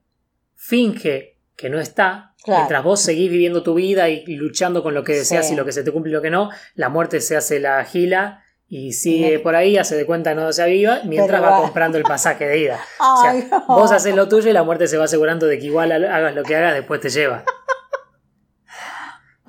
finge 0.55 1.37
que 1.55 1.69
no 1.69 1.79
está, 1.79 2.33
Claro. 2.43 2.61
mientras 2.61 2.83
vos 2.83 3.01
seguís 3.01 3.29
viviendo 3.29 3.63
tu 3.63 3.73
vida 3.73 4.07
y 4.09 4.25
luchando 4.37 4.81
con 4.81 4.93
lo 4.93 5.03
que 5.03 5.13
deseas 5.13 5.47
Sí. 5.47 5.53
y 5.53 5.57
lo 5.57 5.65
que 5.65 5.71
se 5.73 5.83
te 5.83 5.91
cumple 5.91 6.09
y 6.11 6.13
lo 6.13 6.21
que 6.21 6.29
no, 6.29 6.49
la 6.75 6.87
muerte 6.89 7.19
se 7.21 7.35
hace 7.35 7.59
la 7.59 7.83
gila 7.83 8.43
y 8.67 8.93
sigue 8.93 9.39
por 9.39 9.55
ahí, 9.55 9.77
hace 9.77 9.95
de 9.95 10.05
cuenta 10.05 10.33
no 10.35 10.51
se 10.53 10.61
aviva, 10.63 11.01
mientras 11.03 11.41
va 11.43 11.49
va. 11.51 11.61
comprando 11.61 11.97
el 11.97 12.03
pasaje 12.03 12.45
de 12.47 12.59
ida. 12.59 12.79
Ay, 12.99 13.39
o 13.39 13.49
sea, 13.49 13.59
no. 13.67 13.75
vos 13.75 13.91
haces 13.91 14.15
lo 14.15 14.27
tuyo 14.29 14.49
y 14.49 14.53
la 14.53 14.63
muerte 14.63 14.87
se 14.87 14.97
va 14.97 15.03
asegurando 15.05 15.47
de 15.47 15.59
que 15.59 15.65
igual 15.65 15.91
hagas 15.91 16.33
lo 16.33 16.43
que 16.43 16.55
hagas, 16.55 16.73
después 16.75 17.01
te 17.01 17.09
lleva. 17.09 17.43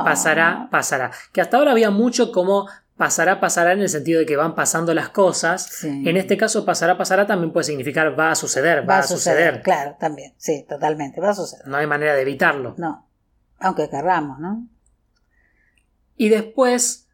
Pasará, 0.05 0.69
pasará. 0.71 1.11
Que 1.33 1.41
hasta 1.41 1.57
ahora 1.57 1.73
había 1.73 1.91
mucho 1.91 2.33
como 2.33 2.69
pasará, 2.97 3.41
pasará 3.41 3.73
en 3.73 3.81
el 3.81 3.89
sentido 3.89 4.21
de 4.21 4.27
que 4.27 4.37
van 4.37 4.55
pasando 4.55 4.93
las 4.93 5.09
cosas. 5.09 5.65
Sí. 5.65 6.03
En 6.07 6.19
este 6.19 6.37
caso, 6.37 6.67
pasará, 6.67 6.99
pasará 6.99 7.27
también 7.27 7.51
puede 7.51 7.65
significar 7.65 8.19
va 8.19 8.31
a 8.31 8.35
suceder, 8.35 8.89
va, 8.89 8.99
a 8.99 9.03
suceder. 9.03 9.63
Claro, 9.63 9.97
también. 9.99 10.35
Sí, 10.37 10.67
totalmente. 10.69 11.21
Va 11.21 11.31
a 11.31 11.35
suceder. 11.35 11.67
No 11.67 11.79
hay 11.79 11.87
manera 11.87 12.15
de 12.15 12.21
evitarlo. 12.21 12.75
No. 12.77 13.09
Aunque 13.59 13.89
querramos, 13.89 14.39
¿no? 14.39 14.67
Y 16.17 16.29
después 16.29 17.09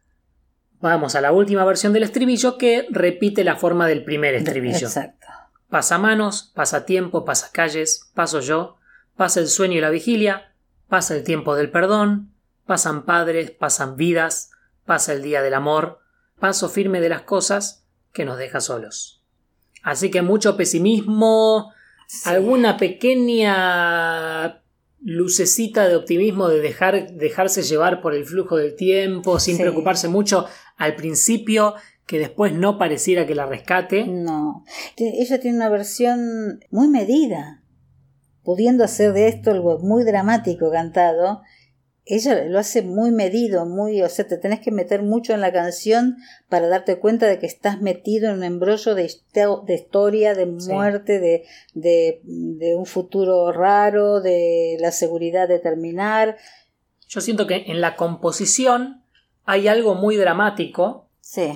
vamos 0.81 1.15
a 1.15 1.21
la 1.21 1.31
última 1.31 1.63
versión 1.63 1.93
del 1.93 2.03
estribillo 2.03 2.57
que 2.57 2.85
repite 2.89 3.43
la 3.45 3.55
forma 3.55 3.87
del 3.87 4.03
primer 4.03 4.35
estribillo. 4.35 4.87
Exacto. 4.87 5.27
Pasa 5.69 5.97
manos, 5.97 6.51
pasa 6.53 6.85
tiempo, 6.85 7.23
pasa 7.23 7.49
calles, 7.53 8.09
paso 8.13 8.41
yo, 8.41 8.75
pasa 9.15 9.39
el 9.39 9.47
sueño 9.47 9.77
y 9.77 9.81
la 9.81 9.89
vigilia, 9.89 10.53
pasa 10.89 11.15
el 11.15 11.23
tiempo 11.23 11.55
del 11.55 11.71
perdón, 11.71 12.33
pasan 12.67 13.05
padres, 13.05 13.51
pasan 13.51 13.95
vidas, 13.95 14.51
pasa 14.85 15.13
el 15.13 15.23
día 15.23 15.41
del 15.41 15.53
amor, 15.55 15.99
paso 16.39 16.69
firme 16.69 17.01
de 17.01 17.09
las 17.09 17.21
cosas 17.23 17.85
que 18.13 18.25
nos 18.25 18.37
deja 18.37 18.59
solos. 18.61 19.23
Así 19.83 20.11
que 20.11 20.21
mucho 20.21 20.57
pesimismo, 20.57 21.71
Sí. 22.07 22.29
alguna 22.29 22.77
pequeña 22.77 24.61
lucecita 25.01 25.87
de 25.87 25.95
optimismo 25.95 26.47
de 26.49 26.59
dejar, 26.61 27.11
dejarse 27.13 27.61
llevar 27.63 28.01
por 28.01 28.13
el 28.15 28.25
flujo 28.25 28.57
del 28.57 28.75
tiempo 28.75 29.39
sin 29.39 29.57
Sí. 29.57 29.61
preocuparse 29.61 30.07
mucho 30.07 30.45
al 30.77 30.95
principio 30.95 31.75
que 32.05 32.19
después 32.19 32.53
no 32.53 32.77
pareciera 32.77 33.27
que 33.27 33.35
la 33.35 33.45
rescate. 33.45 34.05
No. 34.07 34.63
Ella 34.95 35.39
tiene 35.39 35.57
una 35.57 35.69
versión 35.69 36.59
muy 36.71 36.87
medida. 36.87 37.61
pudiendo 38.43 38.85
hacer 38.85 39.11
de 39.11 39.27
esto 39.27 39.51
algo 39.51 39.79
muy 39.79 40.05
dramático 40.05 40.71
cantado, 40.71 41.41
ella 42.09 42.45
lo 42.45 42.59
hace 42.59 42.81
muy 42.81 43.11
medido, 43.11 43.65
muy, 43.65 44.01
o 44.01 44.09
sea, 44.09 44.25
te 44.27 44.37
tenés 44.37 44.61
que 44.61 44.71
meter 44.71 45.03
mucho 45.03 45.33
en 45.33 45.41
la 45.41 45.51
canción 45.51 46.17
para 46.47 46.67
darte 46.67 46.99
cuenta 46.99 47.27
de 47.27 47.37
que 47.37 47.45
estás 47.45 47.81
metido 47.81 48.29
en 48.29 48.37
un 48.37 48.43
embrollo 48.43 48.95
de, 48.95 49.11
de 49.33 49.73
historia, 49.73 50.33
de 50.33 50.45
muerte, 50.45 51.19
de, 51.19 51.43
de, 51.73 52.21
de, 52.23 52.75
un 52.75 52.85
futuro 52.85 53.51
raro, 53.51 54.21
de 54.21 54.77
la 54.79 54.91
seguridad 54.91 55.49
de 55.49 55.59
terminar. 55.59 56.37
Yo 57.09 57.19
siento 57.19 57.45
que 57.45 57.65
en 57.67 57.81
la 57.81 57.95
composición 57.95 59.03
hay 59.45 59.67
algo 59.67 59.95
muy 59.95 60.15
dramático. 60.15 61.09
Sí. 61.19 61.51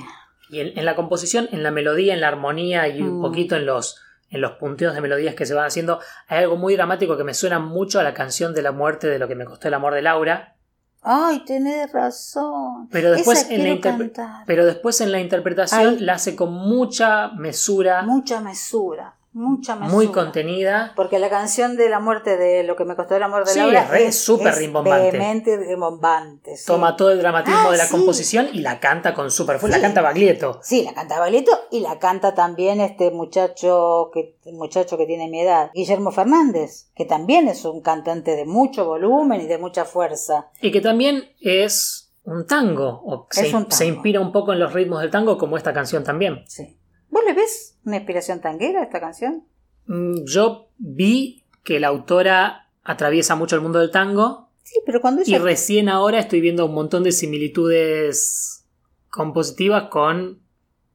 Y 0.49 0.59
en, 0.59 0.85
la 0.85 0.97
composición, 0.97 1.47
en 1.53 1.63
la 1.63 1.71
melodía, 1.71 2.13
en 2.13 2.21
la 2.21 2.27
armonía 2.27 2.89
y 2.89 3.01
un 3.01 3.19
mm. 3.19 3.21
poquito 3.21 3.55
en 3.55 3.65
los, 3.65 4.01
en 4.31 4.41
los 4.41 4.53
punteos 4.53 4.95
de 4.95 5.01
melodías 5.01 5.35
que 5.35 5.45
se 5.45 5.53
van 5.53 5.65
haciendo, 5.65 5.99
hay 6.27 6.39
algo 6.39 6.55
muy 6.57 6.75
dramático 6.75 7.17
que 7.17 7.23
me 7.23 7.33
suena 7.33 7.59
mucho 7.59 7.99
a 7.99 8.03
la 8.03 8.13
canción 8.13 8.55
de 8.55 8.63
la 8.63 8.71
muerte 8.71 9.07
de 9.07 9.19
lo 9.19 9.27
que 9.27 9.35
me 9.35 9.45
costó 9.45 9.67
el 9.67 9.75
amor 9.75 9.93
de 9.93 10.01
Laura. 10.01 10.55
Ay, 11.03 11.43
tenés 11.45 11.91
razón. 11.91 12.87
Pero 12.91 13.11
después, 13.11 13.47
en 13.49 13.81
la, 13.81 14.43
pero 14.45 14.65
después 14.65 15.01
en 15.01 15.11
la 15.11 15.19
interpretación 15.19 16.05
la 16.05 16.13
hace 16.13 16.35
con 16.35 16.53
mucha 16.53 17.29
mesura. 17.29 18.03
Mucha 18.03 18.39
mesura 18.39 19.15
mucha 19.33 19.75
mesura. 19.75 19.95
Muy 19.95 20.07
contenida. 20.07 20.93
Porque 20.95 21.19
la 21.19 21.29
canción 21.29 21.77
de 21.77 21.89
la 21.89 21.99
muerte 21.99 22.37
de 22.37 22.63
lo 22.63 22.75
que 22.75 22.85
me 22.85 22.95
costó 22.95 23.15
el 23.15 23.23
amor 23.23 23.45
de 23.45 23.55
Laura 23.55 23.99
es 23.99 24.19
súper 24.19 24.55
rimbombante. 24.55 25.57
rimbombante. 25.57 26.55
Toma 26.65 26.95
todo 26.95 27.11
el 27.11 27.19
dramatismo 27.19 27.69
ah, 27.69 27.71
de 27.71 27.77
la 27.77 27.87
composición 27.87 28.49
y 28.51 28.59
la 28.59 28.79
canta 28.79 29.13
con 29.13 29.31
súper 29.31 29.59
fuerza. 29.59 29.77
La 29.77 29.83
canta 29.83 30.01
Baglietto. 30.01 30.59
Sí, 30.63 30.83
la 30.83 30.93
canta 30.93 31.19
Baglietto 31.19 31.51
y 31.71 31.79
la 31.79 31.99
canta 31.99 32.35
también 32.35 32.81
este 32.81 33.11
muchacho 33.11 34.11
que, 34.13 34.35
muchacho 34.51 34.97
que 34.97 35.05
tiene 35.05 35.29
mi 35.29 35.41
edad, 35.41 35.71
Guillermo 35.73 36.11
Fernández, 36.11 36.89
que 36.95 37.05
también 37.05 37.47
es 37.47 37.65
un 37.65 37.81
cantante 37.81 38.35
de 38.35 38.45
mucho 38.45 38.85
volumen 38.85 39.41
y 39.41 39.47
de 39.47 39.57
mucha 39.57 39.85
fuerza. 39.85 40.49
Y 40.61 40.71
que 40.71 40.81
también 40.81 41.29
es 41.39 42.11
un 42.23 42.45
tango, 42.45 43.01
o 43.05 43.27
se, 43.29 43.45
un 43.47 43.51
tango. 43.51 43.71
se 43.71 43.85
inspira 43.87 44.19
un 44.19 44.31
poco 44.31 44.53
en 44.53 44.59
los 44.59 44.73
ritmos 44.73 45.01
del 45.01 45.09
tango 45.09 45.37
como 45.37 45.57
esta 45.57 45.73
canción 45.73 46.03
también. 46.03 46.43
Sí. 46.47 46.77
¿Vos 47.11 47.21
le 47.27 47.33
ves 47.33 47.77
una 47.85 47.97
inspiración 47.97 48.41
tanguera 48.41 48.79
a 48.79 48.83
esta 48.83 48.99
canción? 48.99 49.43
Mm, 49.85 50.23
yo 50.25 50.69
vi 50.77 51.43
que 51.63 51.79
la 51.79 51.89
autora 51.89 52.69
atraviesa 52.83 53.35
mucho 53.35 53.55
el 53.55 53.61
mundo 53.61 53.79
del 53.79 53.91
tango. 53.91 54.49
Sí, 54.63 54.79
pero 54.85 55.01
cuando 55.01 55.21
Y 55.25 55.37
recién 55.37 55.89
ahora 55.89 56.19
estoy 56.19 56.41
viendo 56.41 56.65
un 56.65 56.73
montón 56.73 57.03
de 57.03 57.11
similitudes 57.11 58.65
compositivas 59.09 59.89
con 59.89 60.39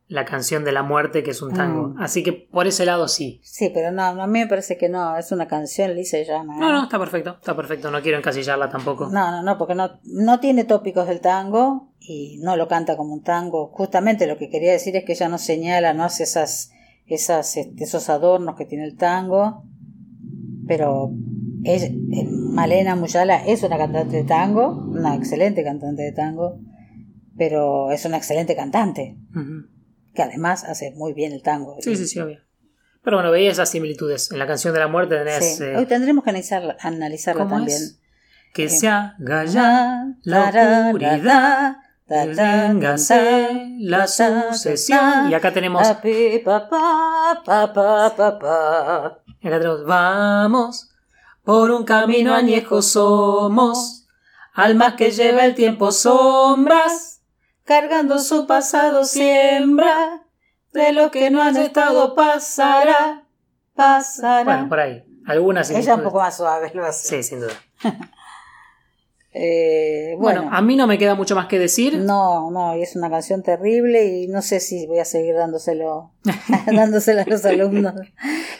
la 0.08 0.24
canción 0.24 0.64
de 0.64 0.70
la 0.70 0.82
muerte, 0.82 1.22
que 1.22 1.32
es 1.32 1.42
un 1.42 1.52
tango. 1.52 1.88
Mm. 1.88 2.00
Así 2.00 2.22
que 2.22 2.32
por 2.32 2.66
ese 2.66 2.86
lado 2.86 3.08
sí. 3.08 3.40
Sí, 3.42 3.70
pero 3.74 3.90
no, 3.90 4.04
a 4.04 4.26
mí 4.26 4.38
me 4.38 4.46
parece 4.46 4.78
que 4.78 4.88
no, 4.88 5.16
es 5.16 5.32
una 5.32 5.48
canción 5.48 5.94
lisa 5.94 6.18
y 6.18 6.24
llama. 6.24 6.58
No, 6.58 6.70
no, 6.70 6.84
está 6.84 6.98
perfecto, 6.98 7.36
está 7.38 7.56
perfecto, 7.56 7.90
no 7.90 8.00
quiero 8.00 8.16
encasillarla 8.18 8.70
tampoco. 8.70 9.08
No, 9.10 9.30
no, 9.30 9.42
no, 9.42 9.58
porque 9.58 9.74
no, 9.74 9.98
no 10.04 10.38
tiene 10.38 10.64
tópicos 10.64 11.08
del 11.08 11.20
tango 11.20 11.92
y 12.08 12.38
no 12.38 12.56
lo 12.56 12.68
canta 12.68 12.96
como 12.96 13.14
un 13.14 13.22
tango. 13.22 13.68
Justamente 13.68 14.26
lo 14.26 14.38
que 14.38 14.48
quería 14.48 14.72
decir 14.72 14.94
es 14.96 15.04
que 15.04 15.12
ella 15.12 15.28
no 15.28 15.38
señala, 15.38 15.92
no 15.92 16.04
hace 16.04 16.22
esas, 16.22 16.70
esas, 17.06 17.56
este, 17.56 17.84
esos 17.84 18.08
adornos 18.08 18.56
que 18.56 18.64
tiene 18.64 18.84
el 18.84 18.96
tango, 18.96 19.64
pero 20.66 21.12
es, 21.64 21.82
eh, 21.84 21.94
Malena 22.30 22.94
Muyala 22.94 23.44
es 23.44 23.62
una 23.62 23.76
cantante 23.78 24.16
de 24.16 24.24
tango, 24.24 24.68
una 24.68 25.14
excelente 25.16 25.64
cantante 25.64 26.02
de 26.02 26.12
tango, 26.12 26.60
pero 27.36 27.90
es 27.90 28.04
una 28.04 28.18
excelente 28.18 28.54
cantante 28.54 29.16
que 30.14 30.22
además 30.22 30.64
hace 30.64 30.92
muy 30.92 31.12
bien 31.12 31.32
el 31.32 31.42
tango. 31.42 31.76
Sí, 31.80 31.96
sí, 31.96 32.06
sí, 32.06 32.18
obvio. 32.20 32.40
Pero 33.02 33.18
bueno, 33.18 33.30
veía 33.30 33.52
esas 33.52 33.68
similitudes. 33.68 34.32
En 34.32 34.38
la 34.38 34.46
canción 34.46 34.74
de 34.74 34.80
la 34.80 34.88
muerte 34.88 35.16
tenés. 35.16 35.60
Eh, 35.60 35.76
Hoy 35.76 35.86
tendremos 35.86 36.24
que 36.24 36.30
analizarla, 36.30 36.76
analizarla 36.80 37.46
también. 37.46 37.78
Que 38.52 38.64
eh, 38.64 38.68
se 38.68 38.88
haga 38.88 39.44
ya 39.44 40.16
la 40.22 40.88
oscuridad. 40.88 41.76
Véngase 42.08 43.76
la 43.78 44.06
sucesión. 44.06 45.30
Y 45.30 45.34
acá 45.34 45.52
tenemos. 45.52 45.86
Acá 45.86 46.00
tenemos. 49.40 49.84
Vamos 49.84 50.90
por 51.44 51.70
un 51.70 51.84
camino 51.84 52.34
añejo 52.34 52.82
somos. 52.82 54.06
Almas 54.52 54.94
que 54.94 55.10
lleva 55.10 55.44
el 55.44 55.54
tiempo 55.54 55.92
sombras 55.92 57.16
cargando 57.66 58.18
su 58.18 58.46
pasado 58.46 59.04
siembra, 59.04 60.22
de 60.72 60.92
lo 60.92 61.10
que 61.10 61.30
no 61.30 61.42
han 61.42 61.56
estado 61.56 62.14
pasará, 62.14 63.24
pasará. 63.74 64.44
Bueno, 64.44 64.68
por 64.68 64.80
ahí. 64.80 65.04
Algunas 65.26 65.68
Ella 65.70 65.96
un 65.96 66.04
poco 66.04 66.20
más 66.20 66.36
suave 66.36 66.70
lo 66.72 66.86
hace. 66.86 67.08
Sí, 67.08 67.22
sin 67.22 67.40
duda. 67.40 67.54
Eh, 69.38 70.16
bueno, 70.18 70.48
a 70.50 70.62
mí 70.62 70.76
no 70.76 70.86
me 70.86 70.96
queda 70.96 71.14
mucho 71.14 71.34
más 71.34 71.46
que 71.46 71.58
decir. 71.58 71.98
No, 71.98 72.50
no, 72.50 72.74
y 72.74 72.82
es 72.82 72.96
una 72.96 73.10
canción 73.10 73.42
terrible 73.42 74.06
y 74.06 74.28
no 74.28 74.40
sé 74.40 74.60
si 74.60 74.86
voy 74.86 74.98
a 74.98 75.04
seguir 75.04 75.34
dándoselo, 75.34 76.10
dándoselo 76.66 77.20
a 77.20 77.24
los 77.26 77.44
alumnos. 77.44 77.92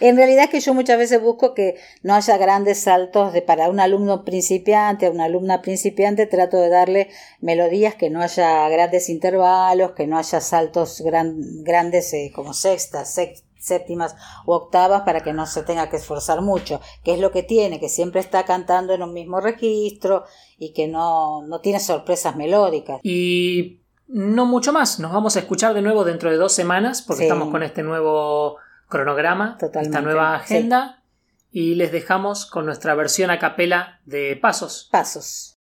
En 0.01 0.17
realidad 0.17 0.45
es 0.45 0.51
que 0.51 0.61
yo 0.61 0.75
muchas 0.75 0.99
veces 0.99 1.23
busco 1.23 1.55
que 1.55 1.77
no 2.03 2.15
haya 2.15 2.37
grandes 2.37 2.81
saltos 2.81 3.33
de 3.33 3.41
para 3.41 3.71
un 3.71 3.81
alumno 3.81 4.23
principiante, 4.23 5.07
a 5.07 5.11
una 5.11 5.25
alumna 5.25 5.63
principiante, 5.63 6.27
trato 6.27 6.59
de 6.59 6.69
darle 6.69 7.09
melodías 7.41 7.95
que 7.95 8.11
no 8.11 8.21
haya 8.21 8.69
grandes 8.69 9.09
intervalos, 9.09 9.93
que 9.93 10.07
no 10.07 10.19
haya 10.19 10.43
saltos 10.43 11.03
grandes 11.03 12.13
eh, 12.13 12.33
como 12.35 12.53
sextas, 12.53 13.15
sextas 13.15 13.46
séptimas 13.67 14.17
u 14.47 14.53
octavas 14.53 15.03
para 15.03 15.23
que 15.23 15.33
no 15.33 15.47
se 15.47 15.63
tenga 15.63 15.89
que 15.91 15.97
esforzar 15.97 16.41
mucho, 16.41 16.81
que 17.05 17.15
es 17.15 17.21
lo 17.21 17.31
que 17.31 17.43
tiene, 17.43 17.81
que 17.81 17.89
siempre 17.89 18.21
está 18.21 18.45
cantando 18.45 18.95
en 18.95 19.03
un 19.03 19.13
mismo 19.13 19.41
registro 19.41 20.25
y 20.57 20.73
que 20.73 20.89
no, 20.89 21.43
no 21.47 21.61
tiene 21.61 21.81
sorpresas 21.81 22.37
melódicas. 22.37 23.01
Y 23.03 23.81
no 24.09 24.47
mucho 24.47 24.73
más, 24.73 25.01
nos 25.01 25.13
vamos 25.13 25.37
a 25.37 25.41
escuchar 25.41 25.75
de 25.75 25.83
nuevo 25.83 26.05
dentro 26.05 26.31
de 26.31 26.37
dos 26.37 26.53
semanas 26.53 27.03
porque 27.03 27.25
estamos 27.25 27.51
con 27.51 27.63
este 27.63 27.83
nuevo 27.83 28.57
cronograma, 28.89 29.59
esta 29.61 30.01
nueva 30.01 30.37
agenda 30.37 31.03
y 31.51 31.75
les 31.75 31.91
dejamos 31.91 32.47
con 32.47 32.67
nuestra 32.67 32.95
versión 32.95 33.31
a 33.31 33.39
capela 33.39 34.01
de 34.05 34.37
Pasos. 34.37 34.89
Pasos. 34.93 35.57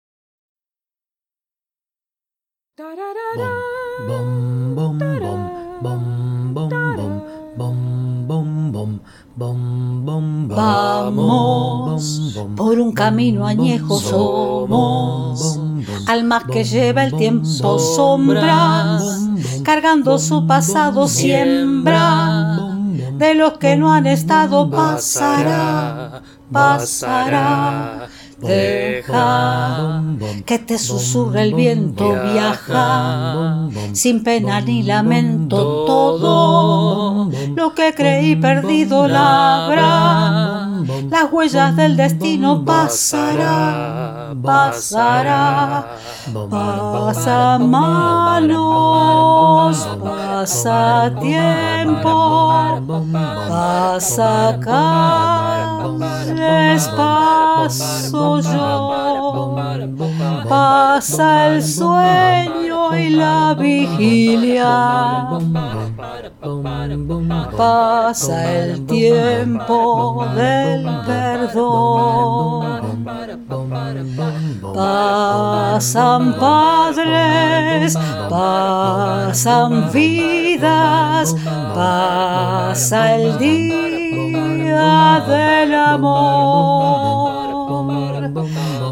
Vamos 10.44 11.24
por 12.54 12.78
un 12.78 12.92
camino 12.92 13.46
añejo 13.46 13.98
somos, 13.98 15.58
almas 16.06 16.44
que 16.44 16.64
lleva 16.64 17.04
el 17.04 17.16
tiempo 17.16 17.78
sombras, 17.78 19.26
cargando 19.62 20.18
su 20.18 20.46
pasado 20.46 21.08
siembra, 21.08 22.58
de 23.14 23.34
los 23.34 23.54
que 23.54 23.74
no 23.76 23.90
han 23.92 24.06
estado 24.06 24.68
pasará, 24.68 26.22
pasará. 26.52 28.08
Deja 28.42 30.02
que 30.44 30.58
te 30.58 30.76
susurre 30.78 31.42
el 31.42 31.54
viento, 31.54 32.12
viaja 32.32 33.68
sin 33.92 34.24
pena 34.24 34.60
ni 34.60 34.82
lamento 34.82 35.84
todo 35.86 37.30
lo 37.54 37.74
que 37.74 37.94
creí 37.94 38.34
perdido 38.36 39.06
labra. 39.06 40.68
Las 41.10 41.30
huellas 41.30 41.76
del 41.76 41.96
destino 41.96 42.64
pasará, 42.64 44.34
pasará, 44.42 45.96
pasa 46.50 47.58
manos, 47.58 48.58
pasa 50.02 51.12
tiempo, 51.20 52.80
pasa 53.48 54.58
calles, 55.98 56.88
paso 56.96 58.40
pasa 60.48 61.48
el 61.48 61.62
sueño 61.62 62.96
y 62.96 63.10
la 63.10 63.54
vigilia, 63.58 65.28
pasa 67.56 68.52
el 68.52 68.84
tiempo 68.86 70.26
del 70.34 70.84
perdón, 71.06 73.04
pasan 74.74 76.34
padres, 76.34 77.96
pasan 78.28 79.90
vidas, 79.92 81.34
pasa 81.74 83.14
el 83.16 83.38
día 83.38 84.01
del 85.26 85.74
amor 85.74 87.42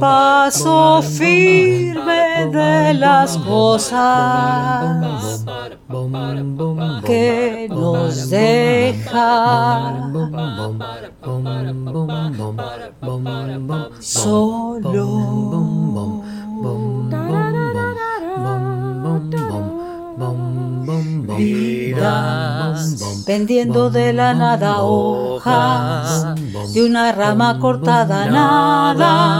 paso 0.00 1.02
firme 1.02 2.46
de 2.50 2.94
las 2.94 3.36
cosas 3.36 5.44
que 7.04 7.68
nos 7.70 8.30
deja 8.30 10.10
solo. 14.00 15.30
Vidas 21.36 23.22
pendiendo 23.26 23.90
de 23.90 24.12
la 24.12 24.34
nada 24.34 24.82
hojas 24.82 26.34
de 26.72 26.84
una 26.84 27.12
rama 27.12 27.58
cortada 27.58 28.26
nada 28.26 29.39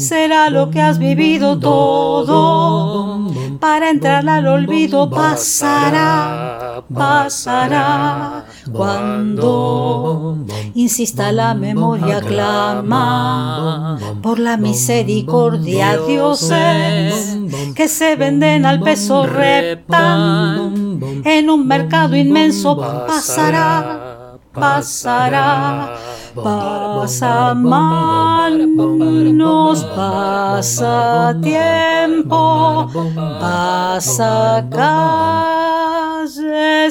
será 0.00 0.50
lo 0.50 0.70
que 0.70 0.80
has 0.80 0.98
vivido 0.98 1.58
todo. 1.58 3.30
para 3.60 3.90
entrar 3.90 4.26
al 4.28 4.46
olvido 4.46 5.10
pasará 5.10 6.82
pasará 6.92 8.46
cuando 8.72 10.38
insista 10.74 11.30
la 11.30 11.54
memoria 11.54 12.20
clama 12.20 13.98
por 14.22 14.38
la 14.38 14.56
misericordia 14.56 15.98
dioses 16.06 17.36
que 17.74 17.86
se 17.86 18.16
venden 18.16 18.64
al 18.64 18.80
peso 18.80 19.26
reptan 19.26 21.00
en 21.24 21.50
un 21.50 21.66
mercado 21.66 22.16
inmenso. 22.16 22.76
pasará. 22.76 24.38
pasará 24.52 26.09
pasa 26.34 27.54
manos 27.54 29.00
pasa 29.96 31.34
tiempo 31.42 32.86
pasa 33.40 34.64
calles 34.70 36.30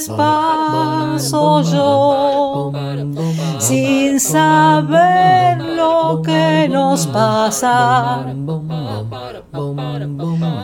paso 0.10 1.62
yo 1.64 2.72
sin 3.60 4.20
saber 4.20 5.62
lo 5.62 6.22
que 6.24 6.68
nos 6.70 7.06
pasa 7.08 8.26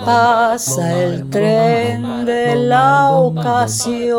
pasa 0.05 1.03
el 1.03 1.29
tren 1.29 2.25
de 2.25 2.55
la 2.55 3.11
ocasión. 3.11 4.15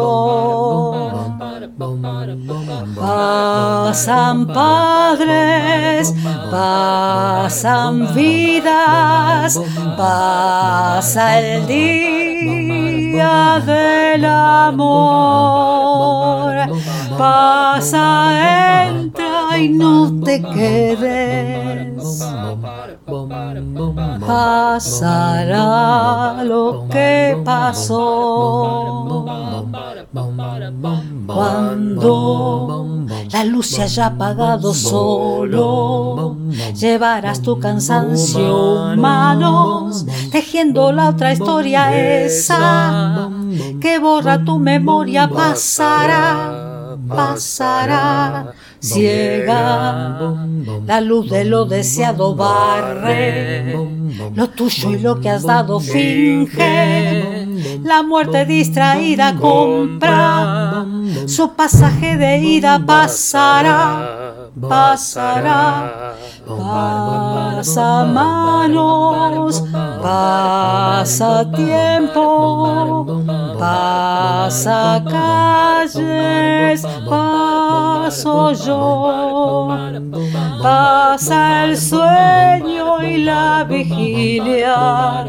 Pasan 2.96 4.46
padres 4.46 6.14
pasan 6.50 8.14
vidas 8.14 9.60
pasa 9.96 11.38
el 11.38 11.66
día 11.66 13.62
del 13.64 14.24
amor 14.24 15.76
pasa 17.18 18.86
entra 18.88 19.58
y 19.58 19.68
no 19.68 20.20
te 20.24 20.42
quedes. 20.42 22.24
Pasará 24.26 25.54
lo 26.44 26.86
que 26.90 27.40
pasó. 27.44 29.26
Cuando 31.26 32.86
la 33.32 33.44
luz 33.44 33.66
se 33.66 33.82
haya 33.82 34.06
apagado 34.06 34.72
solo, 34.72 36.36
llevarás 36.74 37.42
tu 37.42 37.58
cansancio 37.58 38.96
manos, 38.96 40.06
tejiendo 40.30 40.92
la 40.92 41.10
otra 41.10 41.32
historia 41.32 42.24
esa 42.24 43.30
que 43.80 43.98
borra 43.98 44.44
tu 44.44 44.58
memoria, 44.58 45.28
pasará, 45.28 46.75
pasará 47.08 48.52
ciega. 48.80 50.36
La 50.86 51.00
luz 51.00 51.30
de 51.30 51.44
lo 51.44 51.64
deseado 51.64 52.34
barre, 52.34 53.76
lo 54.34 54.48
tuyo 54.50 54.90
y 54.90 54.98
lo 54.98 55.20
que 55.20 55.30
has 55.30 55.42
dado 55.42 55.80
finge. 55.80 57.46
La 57.82 58.02
muerte 58.02 58.44
distraída 58.44 59.34
compra, 59.36 60.86
su 61.26 61.52
pasaje 61.54 62.16
de 62.16 62.38
ida 62.38 62.84
pasará, 62.84 64.50
pasará. 64.60 66.14
Pasa 66.46 68.04
manos, 68.04 69.64
pasa 70.00 71.50
tiempo, 71.50 73.04
pasa 73.58 75.02
calles, 75.08 76.82
paso 77.08 78.52
yo, 78.52 79.68
pasa 80.62 81.64
el 81.64 81.76
sueño 81.76 83.02
y 83.02 83.18
la 83.18 83.64
vigilia, 83.64 85.26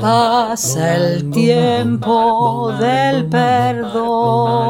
pasa 0.00 0.94
el 0.96 1.30
tiempo 1.30 2.72
del 2.78 3.26
perdón, 3.26 4.67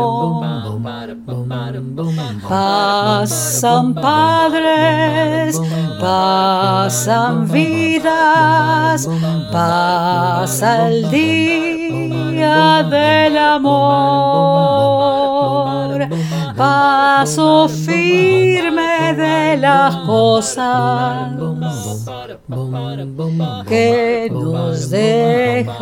pasan 2.49 3.94
padres, 3.94 5.61
pasan 6.01 7.51
vidas, 7.51 9.09
pasa 9.51 10.88
el 10.88 11.11
día 11.11 12.84
del 12.84 13.36
amor, 13.38 14.78
paso 16.57 17.68
firme 17.68 19.14
de 19.14 19.57
las 19.57 19.96
cosas 19.96 21.32
que 23.66 24.28
nos 24.32 24.90
dejan 24.90 25.78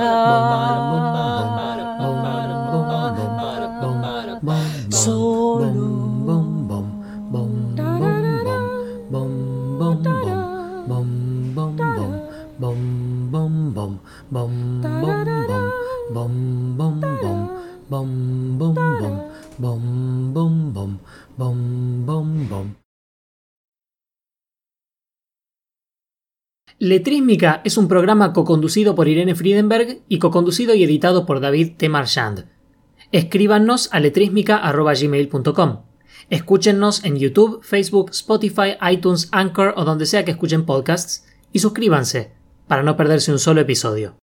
solo. 4.91 5.86
Letrísmica 26.79 27.63
es 27.65 27.79
un 27.79 27.89
programa 27.89 28.35
co-conducido 28.35 28.95
por 28.95 29.09
Irene 29.09 29.35
Friedenberg 29.35 30.01
y 30.09 30.19
co-conducido 30.19 30.75
y 30.75 30.85
editado 30.85 31.25
por 31.25 31.41
David 31.41 31.73
T. 31.79 31.89
Marchand. 31.89 32.47
Escríbanos 33.13 33.89
a 33.93 34.01
letrísmica.gmail.com. 34.01 35.83
Escúchennos 36.29 37.05
en 37.05 37.17
YouTube, 37.17 37.63
Facebook, 37.63 38.11
Spotify, 38.11 38.77
iTunes, 38.91 39.29
Anchor 39.33 39.75
o 39.77 39.85
donde 39.85 40.07
sea 40.07 40.25
que 40.25 40.33
escuchen 40.33 40.67
podcasts 40.67 41.25
y 41.53 41.61
suscríbanse 41.61 42.33
para 42.67 42.83
no 42.83 42.97
perderse 42.97 43.33
un 43.33 43.39
solo 43.39 43.61
episodio. 43.61 44.17